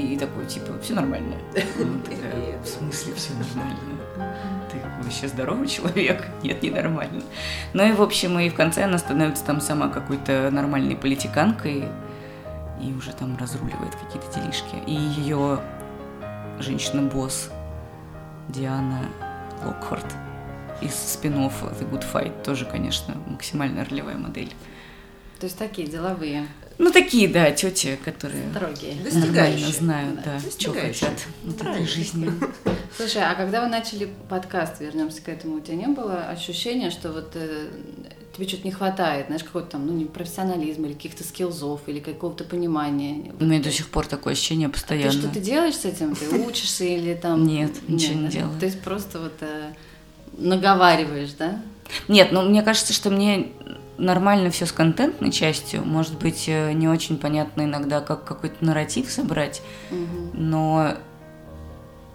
и 0.00 0.16
такой, 0.16 0.46
типа, 0.46 0.78
все 0.80 0.94
нормально. 0.94 1.36
в 2.62 2.66
смысле 2.66 3.14
все 3.14 3.32
нормально? 3.34 3.78
Ты 4.70 4.78
вообще 5.02 5.28
здоровый 5.28 5.68
человек? 5.68 6.26
Нет, 6.42 6.62
не 6.62 6.70
нормально. 6.70 7.22
Ну 7.72 7.84
и, 7.86 7.92
в 7.92 8.02
общем, 8.02 8.38
и 8.38 8.48
в 8.48 8.54
конце 8.54 8.84
она 8.84 8.98
становится 8.98 9.44
там 9.44 9.60
сама 9.60 9.88
какой-то 9.88 10.50
нормальной 10.50 10.96
политиканкой 10.96 11.88
и 12.80 12.92
уже 12.92 13.12
там 13.12 13.36
разруливает 13.36 13.94
какие-то 13.94 14.40
делишки. 14.40 14.76
И 14.86 14.94
ее 14.94 15.60
женщина-босс 16.58 17.50
Диана 18.48 19.00
Локхарт 19.64 20.06
из 20.80 20.94
спин 20.94 21.34
The 21.34 21.90
Good 21.90 22.04
Fight 22.12 22.42
тоже, 22.42 22.64
конечно, 22.64 23.14
максимально 23.26 23.84
ролевая 23.84 24.16
модель. 24.16 24.52
То 25.40 25.46
есть 25.46 25.58
такие 25.58 25.88
деловые. 25.88 26.46
Ну, 26.78 26.90
такие, 26.90 27.28
да, 27.28 27.50
тети, 27.50 27.98
которые 28.04 28.50
Строгие. 28.50 28.96
нормально 29.12 29.68
знают, 29.72 30.16
да, 30.24 30.40
да 30.42 30.50
что 30.50 30.72
хотят 30.72 31.12
в 31.42 31.60
этой 31.60 31.86
жизни. 31.86 32.30
Слушай, 32.96 33.22
а 33.22 33.34
когда 33.34 33.60
вы 33.60 33.68
начали 33.68 34.08
подкаст, 34.28 34.80
вернемся 34.80 35.22
к 35.22 35.28
этому, 35.28 35.56
у 35.56 35.60
тебя 35.60 35.76
не 35.76 35.86
было 35.86 36.24
ощущения, 36.26 36.90
что 36.90 37.12
вот 37.12 37.32
э, 37.34 37.68
тебе 38.34 38.48
что-то 38.48 38.64
не 38.64 38.72
хватает, 38.72 39.26
знаешь, 39.26 39.44
какого-то 39.44 39.72
там, 39.72 39.86
ну, 39.86 39.92
не 39.92 40.04
профессионализма 40.04 40.86
или 40.86 40.94
каких-то 40.94 41.24
скиллзов, 41.24 41.80
или 41.86 42.00
какого-то 42.00 42.44
понимания? 42.44 43.32
У 43.38 43.44
меня 43.44 43.62
до 43.62 43.70
сих 43.70 43.88
пор 43.88 44.06
такое 44.06 44.32
ощущение 44.34 44.68
постоянно. 44.68 45.10
А 45.10 45.12
ты 45.12 45.18
что-то 45.18 45.40
делаешь 45.40 45.76
с 45.76 45.84
этим? 45.84 46.14
Ты 46.14 46.28
учишься 46.46 46.84
или 46.84 47.14
там... 47.14 47.44
Нет, 47.44 47.72
ничего 47.88 48.20
не 48.20 48.28
делаю. 48.28 48.58
То 48.58 48.66
есть 48.66 48.80
просто 48.80 49.20
вот 49.20 49.34
э, 49.40 49.72
наговариваешь, 50.36 51.32
да? 51.32 51.62
Нет, 52.08 52.32
ну, 52.32 52.42
мне 52.42 52.62
кажется, 52.62 52.92
что 52.92 53.10
мне 53.10 53.48
нормально 53.98 54.50
все 54.50 54.66
с 54.66 54.72
контентной 54.72 55.30
частью. 55.30 55.84
Может 55.84 56.18
быть, 56.18 56.44
э, 56.48 56.72
не 56.72 56.88
очень 56.88 57.18
понятно 57.18 57.62
иногда, 57.62 58.00
как 58.00 58.24
какой-то 58.24 58.64
нарратив 58.64 59.10
собрать, 59.10 59.62
угу. 59.90 60.30
но, 60.32 60.94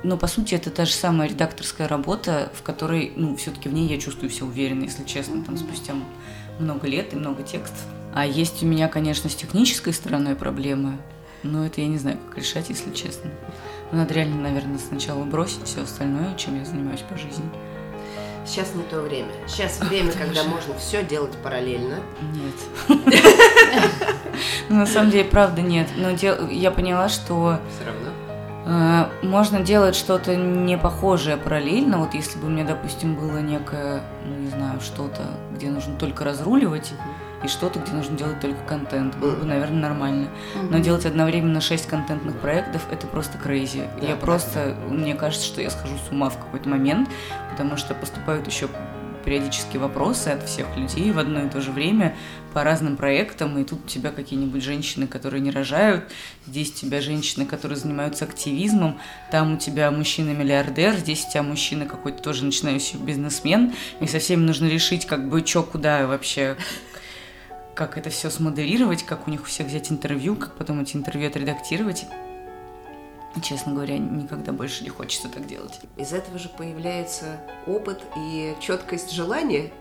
но 0.03 0.17
по 0.17 0.27
сути 0.27 0.55
это 0.55 0.69
та 0.69 0.85
же 0.85 0.93
самая 0.93 1.29
редакторская 1.29 1.87
работа, 1.87 2.51
в 2.53 2.63
которой, 2.63 3.13
ну, 3.15 3.35
все-таки 3.35 3.69
в 3.69 3.73
ней 3.73 3.87
я 3.87 3.99
чувствую 3.99 4.29
себя 4.29 4.47
уверенно, 4.47 4.83
если 4.83 5.03
честно, 5.03 5.43
там 5.43 5.57
спустя 5.57 5.93
много 6.59 6.87
лет 6.87 7.13
и 7.13 7.15
много 7.15 7.43
текстов. 7.43 7.85
А 8.13 8.25
есть 8.25 8.63
у 8.63 8.65
меня, 8.65 8.87
конечно, 8.87 9.29
с 9.29 9.35
технической 9.35 9.93
стороной 9.93 10.35
проблемы, 10.35 10.97
но 11.43 11.65
это 11.65 11.81
я 11.81 11.87
не 11.87 11.97
знаю, 11.97 12.17
как 12.27 12.37
решать, 12.37 12.69
если 12.69 12.91
честно. 12.91 13.29
Надо 13.91 14.13
реально, 14.13 14.41
наверное, 14.41 14.77
сначала 14.77 15.23
бросить 15.23 15.63
все 15.63 15.81
остальное, 15.81 16.35
чем 16.35 16.57
я 16.59 16.65
занимаюсь 16.65 17.01
по 17.01 17.17
жизни. 17.17 17.45
Сейчас 18.49 18.73
не 18.73 18.81
то 18.81 18.99
время. 19.01 19.29
Сейчас 19.47 19.79
время, 19.79 20.11
когда 20.11 20.43
можно 20.43 20.73
все 20.79 21.03
делать 21.03 21.33
параллельно. 21.43 21.99
Нет. 22.33 22.97
Ну, 24.69 24.77
на 24.77 24.85
самом 24.85 25.09
деле, 25.09 25.25
правда, 25.25 25.61
нет. 25.61 25.87
Но 25.97 26.11
я 26.11 26.71
поняла, 26.71 27.09
что... 27.09 27.59
Все 27.75 27.85
равно? 27.85 28.11
Э, 28.65 29.25
можно 29.25 29.59
делать 29.61 29.95
что-то 29.95 30.35
не 30.35 30.77
похожее 30.77 31.37
параллельно. 31.37 31.97
Вот 31.97 32.13
если 32.13 32.39
бы 32.39 32.47
у 32.47 32.49
меня, 32.49 32.63
допустим, 32.63 33.15
было 33.15 33.39
некое, 33.39 34.03
ну 34.25 34.35
не 34.35 34.49
знаю, 34.49 34.79
что-то, 34.79 35.23
где 35.53 35.69
нужно 35.69 35.95
только 35.95 36.23
разруливать, 36.23 36.93
и 37.43 37.47
что-то, 37.47 37.79
где 37.79 37.91
нужно 37.91 38.17
делать 38.17 38.39
только 38.39 38.61
контент. 38.63 39.15
Было 39.17 39.35
бы, 39.35 39.45
наверное, 39.45 39.81
нормально. 39.81 40.29
Но 40.69 40.79
делать 40.79 41.05
одновременно 41.05 41.61
шесть 41.61 41.87
контентных 41.87 42.37
проектов 42.39 42.85
это 42.91 43.07
просто 43.07 43.37
крейзи. 43.37 43.87
Да, 44.01 44.07
я 44.07 44.15
просто, 44.15 44.75
мне 44.89 45.15
кажется, 45.15 45.45
что 45.45 45.61
я 45.61 45.69
схожу 45.69 45.95
с 45.97 46.11
ума 46.11 46.29
в 46.29 46.37
какой-то 46.37 46.69
момент, 46.69 47.09
потому 47.51 47.77
что 47.77 47.93
поступают 47.93 48.47
еще 48.47 48.69
периодически 49.23 49.77
вопросы 49.77 50.29
от 50.29 50.47
всех 50.47 50.75
людей 50.77 51.11
в 51.11 51.19
одно 51.19 51.43
и 51.43 51.49
то 51.49 51.61
же 51.61 51.71
время 51.71 52.15
по 52.53 52.63
разным 52.63 52.97
проектам, 52.97 53.57
и 53.57 53.63
тут 53.63 53.85
у 53.85 53.87
тебя 53.87 54.11
какие-нибудь 54.11 54.63
женщины, 54.63 55.07
которые 55.07 55.41
не 55.41 55.51
рожают, 55.51 56.05
здесь 56.47 56.71
у 56.71 56.75
тебя 56.75 57.01
женщины, 57.01 57.45
которые 57.45 57.77
занимаются 57.77 58.25
активизмом, 58.25 58.97
там 59.29 59.55
у 59.55 59.57
тебя 59.57 59.91
мужчина-миллиардер, 59.91 60.95
здесь 60.95 61.25
у 61.27 61.31
тебя 61.31 61.43
мужчина 61.43 61.85
какой-то 61.85 62.23
тоже 62.23 62.45
начинающий 62.45 62.97
бизнесмен, 62.97 63.73
и 63.99 64.07
со 64.07 64.19
всеми 64.19 64.41
нужно 64.41 64.65
решить, 64.65 65.05
как 65.05 65.29
бы, 65.29 65.45
что, 65.45 65.63
куда 65.63 66.07
вообще, 66.07 66.55
как 67.79 67.97
это 67.97 68.09
все 68.09 68.29
смоделировать, 68.29 69.03
как 69.03 69.25
у 69.25 69.31
них 69.31 69.43
у 69.43 69.45
всех 69.45 69.67
взять 69.67 69.89
интервью, 69.89 70.35
как 70.35 70.53
потом 70.55 70.81
эти 70.81 70.97
интервью 70.97 71.29
отредактировать. 71.29 72.07
Честно 73.41 73.73
говоря, 73.73 73.97
никогда 73.97 74.51
больше 74.51 74.83
не 74.83 74.89
хочется 74.89 75.29
так 75.29 75.47
делать. 75.47 75.79
Из 75.95 76.11
этого 76.11 76.37
же 76.37 76.49
появляется 76.49 77.39
опыт 77.67 78.03
и 78.17 78.53
четкость 78.59 79.11
желания. 79.11 79.71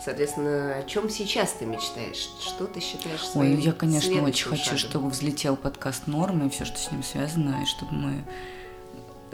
Соответственно, 0.00 0.76
о 0.76 0.84
чем 0.84 1.10
сейчас 1.10 1.50
ты 1.54 1.66
мечтаешь? 1.66 2.30
Что 2.40 2.66
ты 2.66 2.78
считаешь 2.78 3.26
своим 3.26 3.56
Ой, 3.56 3.60
я, 3.60 3.72
конечно, 3.72 4.22
очень 4.22 4.50
хочу, 4.50 4.62
шагом? 4.62 4.78
чтобы 4.78 5.08
взлетел 5.08 5.56
подкаст 5.56 6.06
Нормы 6.06 6.46
и 6.46 6.50
все, 6.50 6.64
что 6.64 6.78
с 6.78 6.92
ним 6.92 7.02
связано, 7.02 7.60
и 7.60 7.66
чтобы 7.66 7.92
мы 7.92 8.24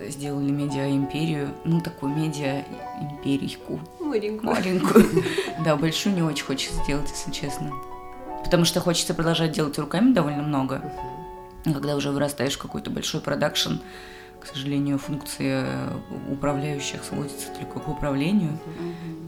сделали 0.09 0.51
медиа-империю, 0.51 1.51
ну, 1.65 1.83
такую 1.83 2.15
медиа-империйку. 2.17 3.81
Маленькую. 4.01 4.51
Маленькую. 4.51 5.25
Да, 5.63 5.77
большую 5.77 6.15
не 6.15 6.23
очень 6.23 6.45
хочется 6.47 6.83
сделать, 6.85 7.11
если 7.11 7.31
честно. 7.31 7.71
Потому 8.45 8.65
что 8.65 8.81
хочется 8.81 9.15
продолжать 9.15 9.53
делать 9.53 9.79
руками 9.79 10.13
довольно 10.13 10.43
много. 10.43 10.93
Когда 11.65 11.97
уже 11.97 12.11
вырастаешь 12.11 12.55
в 12.55 12.59
какой-то 12.59 12.91
большой 12.91 13.21
продакшн, 13.21 13.77
к 14.41 14.47
сожалению, 14.47 14.99
функции 14.99 15.65
управляющих 16.31 17.03
сводятся 17.03 17.49
только 17.59 17.81
к 17.81 17.89
управлению, 17.89 18.59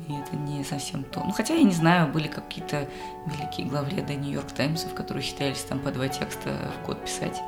и 0.07 0.13
это 0.13 0.37
не 0.37 0.63
совсем 0.63 1.05
то. 1.05 1.23
Ну, 1.25 1.33
хотя, 1.33 1.55
я 1.55 1.63
не 1.63 1.73
знаю, 1.73 2.13
были 2.13 2.29
какие-то 2.29 2.87
великие 3.25 3.67
главреды 3.67 4.15
Нью-Йорк 4.15 4.53
Таймсов, 4.53 4.93
которые 4.93 5.23
хитрялись 5.23 5.63
там 5.63 5.79
по 5.79 5.91
два 5.91 6.09
текста 6.09 6.51
в 6.83 6.87
код 6.87 7.03
писать, 7.03 7.41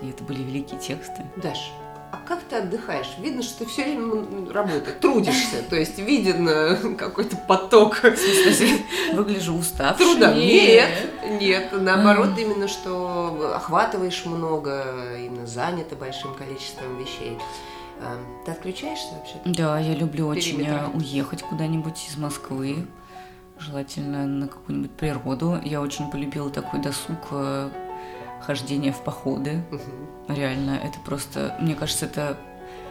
и 0.00 0.08
это 0.08 0.24
были 0.24 0.42
великие 0.42 0.80
тексты. 0.80 1.22
Даш, 1.36 1.70
а 2.14 2.28
как 2.28 2.42
ты 2.44 2.56
отдыхаешь? 2.56 3.16
Видно, 3.18 3.42
что 3.42 3.60
ты 3.60 3.66
все 3.66 3.82
время 3.82 4.52
работаешь, 4.52 4.98
трудишься, 5.00 5.62
то 5.68 5.74
есть 5.74 5.98
виден 5.98 6.48
э, 6.48 6.94
какой-то 6.98 7.36
поток. 7.36 8.00
Выгляжу 9.12 9.54
уставшей? 9.54 10.06
Труда. 10.06 10.32
Нет, 10.34 10.90
нет, 11.40 11.70
наоборот, 11.72 12.30
именно 12.38 12.68
что 12.68 13.52
охватываешь 13.56 14.24
много, 14.26 15.16
именно 15.18 15.46
занята 15.46 15.96
большим 15.96 16.34
количеством 16.34 16.96
вещей. 16.98 17.38
А, 18.00 18.18
ты 18.44 18.52
отключаешься 18.52 19.14
вообще? 19.14 19.34
Да, 19.44 19.78
я 19.78 19.94
люблю 19.94 20.28
очень 20.28 20.62
э, 20.62 20.86
уехать 20.94 21.42
куда-нибудь 21.42 22.06
из 22.08 22.16
Москвы, 22.16 22.86
желательно 23.58 24.26
на 24.26 24.46
какую-нибудь 24.48 24.92
природу. 24.92 25.58
Я 25.64 25.80
очень 25.80 26.10
полюбила 26.10 26.50
такой 26.50 26.80
досуг 26.80 27.18
э, 27.32 27.70
хождение 28.44 28.92
в 28.92 29.00
походы. 29.00 29.62
Угу. 29.70 30.34
Реально, 30.34 30.80
это 30.82 30.98
просто, 31.04 31.56
мне 31.60 31.74
кажется, 31.74 32.06
это... 32.06 32.36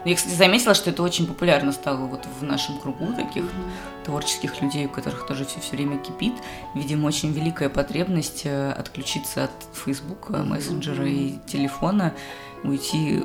Я, 0.05 0.15
кстати, 0.15 0.33
заметила, 0.33 0.73
что 0.73 0.89
это 0.89 1.01
очень 1.01 1.25
популярно 1.25 1.71
стало 1.71 2.05
вот 2.05 2.27
в 2.39 2.43
нашем 2.43 2.77
кругу 2.79 3.13
таких 3.13 3.43
mm 3.43 3.93
творческих 4.03 4.61
людей, 4.61 4.85
у 4.85 4.89
которых 4.89 5.25
тоже 5.25 5.45
все 5.45 5.61
все 5.61 5.77
время 5.77 5.97
кипит. 5.97 6.33
Видимо, 6.75 7.07
очень 7.07 7.31
великая 7.31 7.69
потребность 7.69 8.41
э, 8.43 8.71
отключиться 8.71 9.45
от 9.45 9.51
Фейсбука, 9.85 10.43
мессенджера 10.43 11.07
и 11.07 11.35
телефона, 11.47 12.13
уйти 12.63 13.23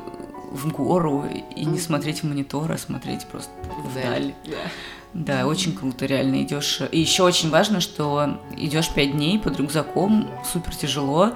в 0.50 0.72
гору 0.72 1.26
и 1.54 1.64
не 1.64 1.78
смотреть 1.78 2.22
в 2.22 2.28
монитор, 2.28 2.70
а 2.72 2.78
смотреть 2.78 3.26
просто 3.26 3.50
вдаль. 3.84 4.34
Да. 4.46 4.56
Да, 5.14 5.46
очень 5.46 5.74
круто, 5.74 6.06
реально 6.06 6.42
идешь. 6.42 6.82
И 6.92 7.00
еще 7.00 7.22
очень 7.22 7.50
важно, 7.50 7.80
что 7.80 8.40
идешь 8.56 8.90
пять 8.90 9.12
дней 9.12 9.38
под 9.38 9.58
рюкзаком, 9.58 10.28
супер 10.50 10.74
тяжело 10.76 11.32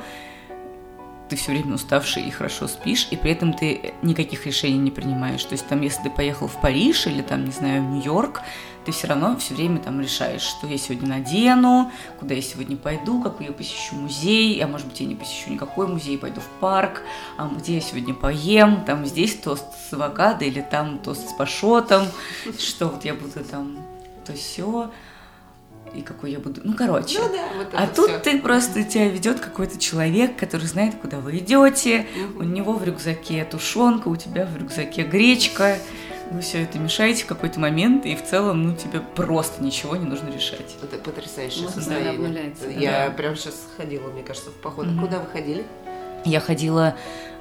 ты 1.33 1.37
все 1.37 1.53
время 1.53 1.77
уставший 1.77 2.25
и 2.25 2.31
хорошо 2.31 2.69
спишь, 2.69 3.09
и 3.11 3.17
при 3.17 3.31
этом 3.31 3.55
ты 3.55 3.95
никаких 4.03 4.45
решений 4.45 4.77
не 4.77 4.91
принимаешь. 4.91 5.43
То 5.43 5.53
есть 5.53 5.67
там, 5.67 5.81
если 5.81 6.03
ты 6.03 6.11
поехал 6.11 6.47
в 6.47 6.61
Париж 6.61 7.07
или 7.07 7.23
там, 7.23 7.47
не 7.47 7.53
знаю, 7.53 7.83
в 7.83 7.87
Нью-Йорк, 7.87 8.43
ты 8.85 8.93
все 8.93 9.07
равно 9.07 9.35
все 9.39 9.55
время 9.55 9.79
там 9.79 9.99
решаешь, 9.99 10.43
что 10.43 10.67
я 10.67 10.77
сегодня 10.77 11.09
надену, 11.09 11.91
куда 12.21 12.35
я 12.35 12.43
сегодня 12.43 12.77
пойду, 12.77 13.23
какой 13.23 13.47
я 13.47 13.53
посещу 13.53 13.95
музей, 13.95 14.63
а 14.63 14.67
может 14.67 14.89
быть 14.89 15.01
я 15.01 15.07
не 15.07 15.15
посещу 15.15 15.51
никакой 15.51 15.87
музей, 15.87 16.19
пойду 16.19 16.43
в 16.43 16.61
парк, 16.61 17.01
а 17.39 17.49
где 17.49 17.77
я 17.77 17.81
сегодня 17.81 18.13
поем, 18.13 18.85
там 18.85 19.07
здесь 19.07 19.35
тост 19.37 19.65
с 19.89 19.95
авокадо 19.95 20.45
или 20.45 20.61
там 20.61 20.99
тост 20.99 21.31
с 21.31 21.33
пашотом, 21.33 22.09
что 22.59 22.89
вот 22.89 23.07
я 23.07 23.15
буду 23.15 23.43
там 23.43 23.79
то 24.27 24.35
все 24.35 24.91
и 25.95 26.03
какой 26.03 26.33
я 26.33 26.39
буду. 26.39 26.61
Ну, 26.65 26.75
короче. 26.75 27.19
Ну, 27.21 27.29
да, 27.29 27.49
вот 27.57 27.69
а 27.73 27.87
тут 27.87 28.09
все. 28.09 28.19
ты 28.19 28.41
просто 28.41 28.83
тебя 28.83 29.09
ведет 29.09 29.41
какой-то 29.41 29.79
человек, 29.79 30.37
который 30.37 30.67
знает, 30.67 30.95
куда 31.01 31.19
вы 31.19 31.39
идете. 31.39 32.07
Угу. 32.31 32.41
У 32.41 32.43
него 32.45 32.73
в 32.73 32.85
рюкзаке 32.85 33.45
тушенка, 33.45 34.09
у 34.09 34.17
тебя 34.17 34.47
в 34.47 34.57
рюкзаке 34.57 35.03
гречка. 35.03 35.79
Вы 36.31 36.41
все 36.41 36.63
это 36.63 36.79
мешаете 36.79 37.25
в 37.25 37.27
какой-то 37.27 37.61
момент, 37.61 38.07
и 38.07 38.17
в 38.17 38.25
целом, 38.25 38.63
ну, 38.63 38.75
тебе 38.75 39.01
просто 39.01 39.63
ничего 39.63 39.97
не 39.97 40.07
нужно 40.07 40.31
решать. 40.31 40.77
Это 40.83 40.97
потрясающее 40.97 41.69
состояние. 41.69 42.55
Я 42.79 43.09
да. 43.09 43.15
прям 43.15 43.37
сейчас 43.37 43.67
ходила, 43.77 44.09
мне 44.09 44.23
кажется, 44.23 44.51
в 44.51 44.55
поход. 44.55 44.87
Угу. 44.87 45.01
Куда 45.01 45.19
вы 45.19 45.27
ходили? 45.27 45.67
Я 46.25 46.41
ходила 46.41 46.95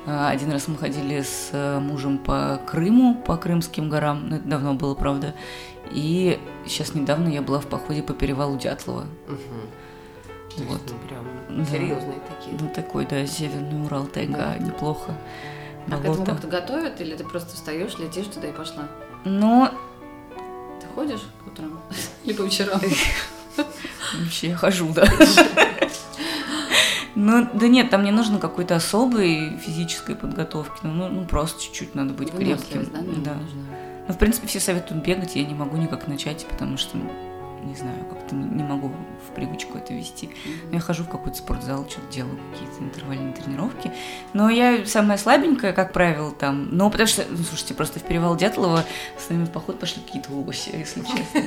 э, 0.05 0.27
один 0.27 0.51
раз 0.51 0.67
мы 0.67 0.75
ходили 0.75 1.21
с 1.21 1.49
э, 1.53 1.79
мужем 1.79 2.17
по 2.17 2.59
Крыму, 2.65 3.15
по 3.15 3.37
Крымским 3.37 3.89
горам, 3.89 4.27
ну, 4.27 4.35
это 4.37 4.47
давно 4.47 4.73
было, 4.73 4.95
правда, 4.95 5.35
и 5.93 6.39
сейчас 6.65 6.93
недавно 6.93 7.27
я 7.27 7.41
была 7.41 7.60
в 7.60 7.67
походе 7.67 8.04
по 8.04 8.13
перевалу 8.13 8.58
Дятлова. 8.58 9.06
Угу. 9.27 10.65
Вот. 10.65 10.82
Ну, 10.89 11.08
прям 11.08 11.65
серьезные 11.65 12.19
да. 12.19 12.36
такие. 12.36 12.58
Ну, 12.60 12.69
такой, 12.69 13.06
да, 13.06 13.25
Северный 13.25 13.86
Урал, 13.86 14.06
тайга, 14.06 14.38
да. 14.38 14.58
неплохо. 14.58 15.13
А 15.88 15.97
к 15.97 16.06
этому 16.06 16.25
как-то 16.25 16.47
готовят, 16.47 17.01
или 17.01 17.15
ты 17.15 17.23
просто 17.23 17.56
встаешь, 17.56 17.97
летишь 17.97 18.27
туда 18.27 18.47
и 18.47 18.51
пошла? 18.51 18.88
Ну... 19.25 19.69
Ты 20.80 20.88
ходишь 20.93 21.21
утром? 21.45 21.80
Либо 22.25 22.43
вечером? 22.43 22.80
Вообще 24.19 24.49
я 24.49 24.56
хожу, 24.56 24.91
да. 24.93 25.06
Ну, 27.13 27.47
да 27.54 27.67
нет, 27.67 27.89
там 27.89 28.04
не 28.04 28.12
нужно 28.12 28.39
какой-то 28.39 28.75
особой 28.75 29.58
физической 29.58 30.15
подготовки. 30.15 30.80
Ну, 30.84 31.10
ну 31.10 31.25
просто 31.25 31.62
чуть-чуть 31.62 31.93
надо 31.93 32.13
быть 32.13 32.32
крепким. 32.32 32.89
Да, 32.91 33.34
да. 33.34 33.38
Ну, 34.12 34.15
в 34.15 34.19
принципе, 34.19 34.45
все 34.45 34.60
советуют 34.60 35.06
бегать, 35.06 35.38
я 35.38 35.45
не 35.45 35.54
могу 35.54 35.78
никак 35.78 36.06
начать, 36.10 36.45
потому 36.45 36.76
что, 36.76 36.97
не 36.97 37.74
знаю, 37.76 38.04
как-то 38.10 38.36
не 38.36 38.62
могу 38.62 38.89
в 38.89 39.34
привычку 39.34 39.78
это 39.78 39.93
вести. 39.93 40.32
Но 40.69 40.76
я 40.76 40.82
хожу 40.82 41.06
в 41.06 41.10
какой-то 41.10 41.38
спортзал, 41.38 41.89
что-то 41.89 42.12
делаю, 42.12 42.38
какие-то 42.52 42.84
интервальные 42.84 43.32
тренировки. 43.32 43.89
Но 44.34 44.50
я 44.50 44.86
самая 44.86 45.17
слабенькая, 45.17 45.71
как 45.71 45.93
правило, 45.93 46.34
там. 46.34 46.76
Ну, 46.76 46.91
потому 46.91 47.08
что, 47.08 47.24
ну, 47.30 47.38
слушайте, 47.38 47.74
просто 47.74 48.02
в 48.02 48.04
перевал 48.04 48.36
Дятлова 48.36 48.84
с 49.17 49.30
нами 49.30 49.45
в 49.45 49.50
поход 49.50 49.80
пошли 49.80 50.02
какие-то 50.02 50.34
лоси, 50.34 50.76
если 50.76 51.04
честно. 51.04 51.43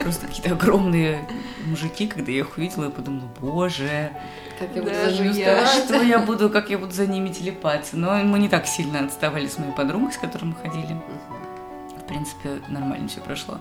Просто 0.00 0.26
какие-то 0.26 0.52
огромные 0.52 1.20
мужики, 1.66 2.06
когда 2.06 2.32
я 2.32 2.38
их 2.38 2.56
увидела, 2.56 2.84
я 2.84 2.90
подумала, 2.90 3.28
боже, 3.38 4.10
как 4.58 4.74
я 4.74 4.82
буду 4.82 4.94
за 4.94 5.22
ними 5.22 5.66
Что 5.66 6.02
я 6.02 6.18
буду, 6.20 6.48
как 6.48 6.70
я 6.70 6.78
буду 6.78 6.92
за 6.92 7.06
ними 7.06 7.28
телепаться. 7.28 7.98
Но 7.98 8.14
мы 8.24 8.38
не 8.38 8.48
так 8.48 8.66
сильно 8.66 9.00
отставали 9.00 9.48
с 9.48 9.58
моей 9.58 9.72
подругой, 9.72 10.12
с 10.12 10.16
которой 10.16 10.46
мы 10.46 10.54
ходили 10.54 10.96
в 12.06 12.08
принципе, 12.08 12.62
нормально 12.68 13.08
все 13.08 13.20
прошло. 13.20 13.58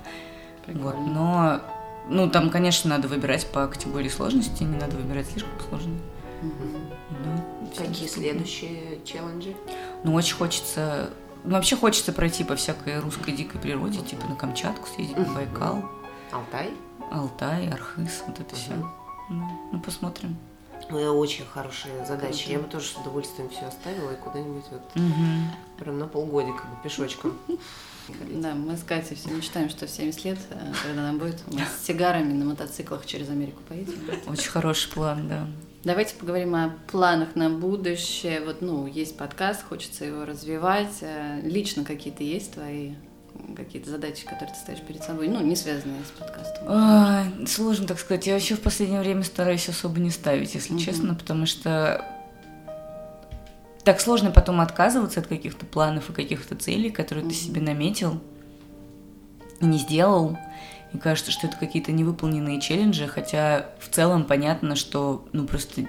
Вот. 0.68 0.96
Но, 1.08 1.62
ну, 2.08 2.30
там, 2.30 2.50
конечно, 2.50 2.90
надо 2.90 3.08
выбирать 3.08 3.50
по 3.52 3.68
категории 3.68 4.10
сложности, 4.10 4.64
не 4.64 4.78
надо 4.78 4.96
выбирать 4.96 5.28
слишком 5.28 5.60
сложно. 5.68 5.96
Угу. 6.42 7.76
Какие 7.78 8.08
следующие 8.08 9.04
челленджи? 9.04 9.56
Ну, 10.04 10.14
очень 10.14 10.36
хочется 10.36 11.10
ну, 11.46 11.52
вообще 11.52 11.76
хочется 11.76 12.12
пройти 12.12 12.44
по 12.44 12.56
всякой 12.56 13.00
русской 13.00 13.32
дикой 13.32 13.62
природе, 13.62 14.00
типа 14.00 14.26
на 14.28 14.36
Камчатку 14.36 14.88
съездить, 14.88 15.18
на 15.18 15.26
Байкал. 15.26 15.86
Алтай? 16.32 16.72
Алтай, 17.12 17.70
Архыз, 17.70 18.24
вот 18.26 18.40
это 18.40 18.56
все. 18.56 18.72
Ну, 19.30 19.48
ну, 19.72 19.80
посмотрим. 19.80 20.38
Ну, 20.90 20.98
очень 21.18 21.46
хорошая 21.46 22.04
задача. 22.04 22.46
Круто. 22.46 22.52
Я 22.52 22.60
бы 22.60 22.68
тоже 22.68 22.88
с 22.88 22.96
удовольствием 22.98 23.50
все 23.50 23.66
оставила 23.66 24.12
и 24.12 24.16
куда-нибудь 24.16 24.66
вот 24.72 24.82
угу. 24.96 25.78
прям 25.78 26.00
на 26.00 26.08
полгодика 26.08 26.64
бы 26.64 26.84
пешочком. 26.84 27.38
Да, 28.32 28.54
мы 28.54 28.78
с 28.78 28.84
Катей 28.84 29.16
все 29.16 29.30
мечтаем, 29.30 29.70
что 29.70 29.88
в 29.88 29.90
70 29.90 30.26
лет, 30.26 30.38
когда 30.84 31.02
нам 31.02 31.18
будет, 31.18 31.42
мы 31.52 31.62
с 31.62 31.86
сигарами 31.86 32.34
на 32.34 32.46
мотоциклах 32.46 33.06
через 33.06 33.30
Америку 33.30 33.62
поедем. 33.68 33.96
Очень 34.28 34.50
хороший 34.50 34.92
план, 34.92 35.28
да. 35.28 35.48
Давайте 35.84 36.16
поговорим 36.16 36.56
о 36.56 36.76
планах 36.92 37.36
на 37.36 37.50
будущее. 37.50 38.42
Вот, 38.42 38.62
ну, 38.62 38.88
есть 38.88 39.18
подкаст, 39.18 39.64
хочется 39.64 40.04
его 40.06 40.26
развивать. 40.26 40.98
Э, 41.02 41.40
лично 41.44 41.84
какие-то 41.84 42.24
есть 42.24 42.54
твои 42.54 42.94
какие-то 43.56 43.92
задачи, 43.92 44.26
которые 44.26 44.56
ты 44.56 44.60
ставишь 44.60 44.82
перед 44.82 45.04
собой, 45.04 45.28
ну, 45.28 45.42
не 45.42 45.56
связанные 45.56 46.02
с 46.04 46.20
подкастом? 46.20 46.64
А, 46.68 47.26
сложно 47.46 47.86
так 47.86 48.00
сказать. 48.00 48.26
Я 48.26 48.34
вообще 48.34 48.56
в 48.56 48.62
последнее 48.62 49.02
время 49.02 49.24
стараюсь 49.24 49.70
особо 49.70 50.00
не 50.00 50.10
ставить, 50.10 50.56
если 50.56 50.76
mm-hmm. 50.76 50.80
честно, 50.80 51.14
потому 51.14 51.46
что 51.46 52.04
так 53.86 54.02
сложно 54.02 54.32
потом 54.32 54.60
отказываться 54.62 55.20
от 55.20 55.28
каких-то 55.28 55.66
планов 55.66 56.10
и 56.10 56.14
каких-то 56.14 56.56
целей, 56.56 56.90
которые 56.90 57.24
mm-hmm. 57.24 57.30
ты 57.30 57.36
себе 57.36 57.62
наметил 57.62 58.20
и 59.62 59.66
не 59.66 59.78
сделал. 59.78 60.38
Мне 60.92 61.02
кажется, 61.02 61.32
что 61.32 61.48
это 61.48 61.56
какие-то 61.58 61.92
невыполненные 61.92 62.60
челленджи, 62.60 63.08
хотя 63.08 63.70
в 63.80 63.90
целом 63.90 64.24
понятно, 64.26 64.76
что 64.76 65.28
ну 65.34 65.46
просто 65.46 65.86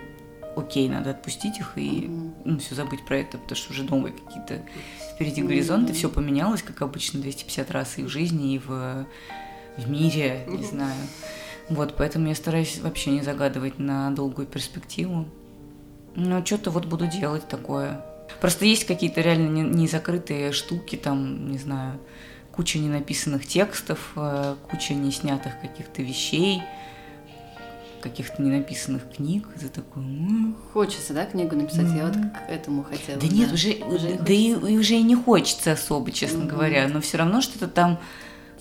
окей, 0.57 0.88
надо 0.88 1.11
отпустить 1.11 1.59
их 1.59 1.72
и 1.76 2.03
mm-hmm. 2.03 2.32
ну, 2.44 2.59
все 2.59 2.74
забыть 2.74 3.05
про 3.07 3.18
это, 3.18 3.38
потому 3.38 3.57
что 3.57 3.72
уже 3.72 3.82
новые 3.82 4.12
какие-то 4.12 4.62
впереди 5.14 5.40
mm-hmm. 5.40 5.47
горизонты, 5.47 5.92
все 5.94 6.11
поменялось, 6.11 6.62
как 6.62 6.82
обычно, 6.82 7.20
250 7.20 7.70
раз 7.70 7.97
и 7.97 8.03
в 8.03 8.09
жизни, 8.09 8.55
и 8.55 8.59
в, 8.59 9.07
в 9.78 9.90
мире, 9.90 10.44
не 10.49 10.64
знаю. 10.64 11.01
Вот, 11.70 11.97
поэтому 11.97 12.28
я 12.28 12.34
стараюсь 12.34 12.78
вообще 12.78 13.11
не 13.11 13.22
загадывать 13.22 13.78
на 13.78 14.11
долгую 14.11 14.47
перспективу. 14.47 15.26
Но 16.16 16.44
что-то 16.44 16.70
вот 16.70 16.86
буду 16.86 17.06
делать 17.06 17.46
такое. 17.46 18.00
Просто 18.40 18.64
есть 18.64 18.86
какие-то 18.86 19.20
реально 19.20 19.62
незакрытые 19.62 20.52
штуки, 20.52 20.96
там, 20.96 21.50
не 21.50 21.58
знаю, 21.58 22.00
куча 22.52 22.78
ненаписанных 22.78 23.46
текстов, 23.46 24.12
э, 24.16 24.56
куча 24.70 24.94
неснятых 24.94 25.60
каких-то 25.60 26.02
вещей, 26.02 26.62
каких-то 28.00 28.42
ненаписанных 28.42 29.10
книг. 29.14 29.46
Это 29.56 29.68
такое... 29.68 30.04
Хочется, 30.72 31.12
да, 31.12 31.26
книгу 31.26 31.54
написать? 31.54 31.86
Mm-hmm. 31.86 31.96
Я 31.96 32.06
вот 32.06 32.16
к 32.16 32.50
этому 32.50 32.82
хотела. 32.82 33.20
Да, 33.20 33.26
да. 33.26 33.34
нет, 33.34 33.52
уже, 33.52 33.74
уже 33.84 34.18
да 34.18 34.32
и, 34.32 34.50
и 34.50 34.78
уже 34.78 34.94
и 34.94 35.02
не 35.02 35.16
хочется 35.16 35.72
особо, 35.72 36.10
честно 36.12 36.42
mm-hmm. 36.42 36.46
говоря, 36.46 36.88
но 36.88 37.00
все 37.00 37.18
равно 37.18 37.40
что-то 37.42 37.68
там 37.68 37.98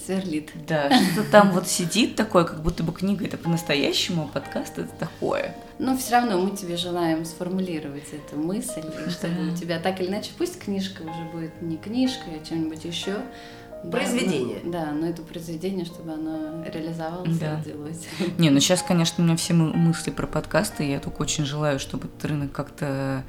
сверлит. 0.03 0.51
Да, 0.67 0.89
что-то 1.11 1.29
там 1.29 1.51
вот 1.51 1.67
сидит 1.67 2.15
такое, 2.15 2.43
как 2.43 2.61
будто 2.61 2.83
бы 2.83 2.93
книга 2.93 3.25
это 3.25 3.37
по-настоящему, 3.37 4.23
а 4.23 4.27
подкаст 4.27 4.77
это 4.77 4.91
такое. 4.99 5.55
Но 5.79 5.97
все 5.97 6.13
равно 6.13 6.39
мы 6.39 6.55
тебе 6.55 6.77
желаем 6.77 7.25
сформулировать 7.25 8.07
эту 8.13 8.39
мысль, 8.39 8.83
чтобы 9.09 9.51
у 9.51 9.55
тебя 9.55 9.79
так 9.79 9.99
или 9.99 10.07
иначе, 10.07 10.31
пусть 10.37 10.59
книжка 10.59 11.01
уже 11.01 11.23
будет 11.33 11.61
не 11.61 11.77
книжкой, 11.77 12.39
а 12.41 12.45
чем-нибудь 12.45 12.85
еще, 12.85 13.17
Произведение. 13.91 14.61
Да, 14.63 14.85
но, 14.85 14.85
да, 14.85 14.91
но 14.93 15.07
это 15.07 15.21
произведение, 15.21 15.85
чтобы 15.85 16.13
оно 16.13 16.63
реализовалось 16.65 17.37
да. 17.37 17.53
и 17.53 17.57
родилось. 17.57 18.07
Не, 18.37 18.49
ну 18.49 18.59
сейчас, 18.59 18.81
конечно, 18.81 19.23
у 19.23 19.27
меня 19.27 19.37
все 19.37 19.53
мысли 19.53 20.11
про 20.11 20.27
подкасты, 20.27 20.85
и 20.85 20.91
я 20.91 20.99
только 20.99 21.21
очень 21.21 21.45
желаю, 21.45 21.79
чтобы 21.79 22.07
этот 22.07 22.25
рынок 22.25 22.51
как-то 22.51 23.23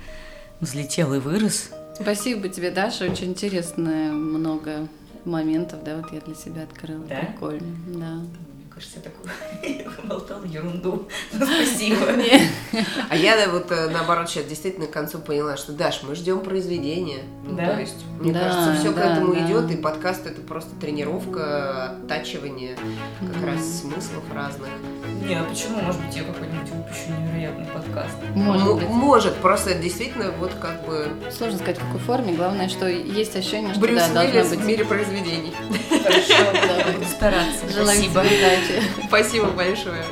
взлетел 0.60 1.12
и 1.14 1.18
вырос. 1.18 1.70
Спасибо 2.00 2.48
тебе, 2.48 2.70
Даша, 2.70 3.04
очень 3.04 3.28
интересно, 3.28 3.90
много 4.12 4.88
моментов, 5.26 5.82
да, 5.84 5.96
вот 5.96 6.12
я 6.12 6.20
для 6.20 6.34
себя 6.34 6.62
открыла. 6.62 7.04
Да? 7.04 7.20
Прикольно, 7.20 7.76
да 7.86 8.20
кажется, 8.76 8.98
я 8.98 9.02
такую 9.02 9.90
болтала 10.08 10.44
ерунду. 10.44 11.08
Ну, 11.32 11.46
спасибо. 11.46 12.06
А 13.08 13.16
я 13.16 13.48
вот 13.48 13.70
э, 13.72 13.88
наоборот 13.88 14.28
сейчас 14.28 14.44
действительно 14.44 14.86
к 14.86 14.90
концу 14.90 15.18
поняла, 15.18 15.56
что 15.56 15.72
Даш, 15.72 16.02
мы 16.02 16.14
ждем 16.14 16.40
произведения. 16.40 17.22
Ну, 17.44 17.56
то 17.56 17.80
есть, 17.80 18.04
мне 18.20 18.32
кажется, 18.32 18.76
все 18.78 18.92
к 18.92 18.98
этому 18.98 19.34
идет, 19.34 19.70
и 19.70 19.76
подкаст 19.76 20.26
это 20.26 20.40
просто 20.42 20.74
тренировка, 20.76 21.90
оттачивание 21.90 22.76
как 23.20 23.44
раз 23.44 23.80
смыслов 23.80 24.24
разных. 24.34 24.68
Не, 25.24 25.34
а 25.34 25.44
почему? 25.44 25.80
Может 25.80 26.04
быть, 26.04 26.16
я 26.16 26.24
какой-нибудь 26.24 26.68
выпущу 26.70 27.10
невероятный 27.18 27.66
подкаст? 27.66 28.16
Может, 28.34 28.74
быть. 28.74 28.88
может, 28.88 29.36
просто 29.36 29.74
действительно 29.74 30.30
вот 30.32 30.52
как 30.60 30.84
бы... 30.86 31.08
Сложно 31.30 31.58
сказать, 31.58 31.78
в 31.78 31.86
какой 31.86 32.00
форме. 32.00 32.34
Главное, 32.34 32.68
что 32.68 32.88
есть 32.88 33.34
ощущение, 33.36 33.72
что 33.72 33.80
Брюс 33.80 34.02
да, 34.08 34.24
должна 34.24 34.42
быть... 34.42 34.60
в 34.60 34.66
мире 34.66 34.84
произведений. 34.84 35.54
Хорошо, 35.88 36.52
да, 36.52 36.92
буду 36.92 37.06
стараться. 37.06 37.68
Желаю 37.68 37.98
Спасибо. 37.98 38.20
Спасибо 39.08 39.46
большое. 39.46 40.04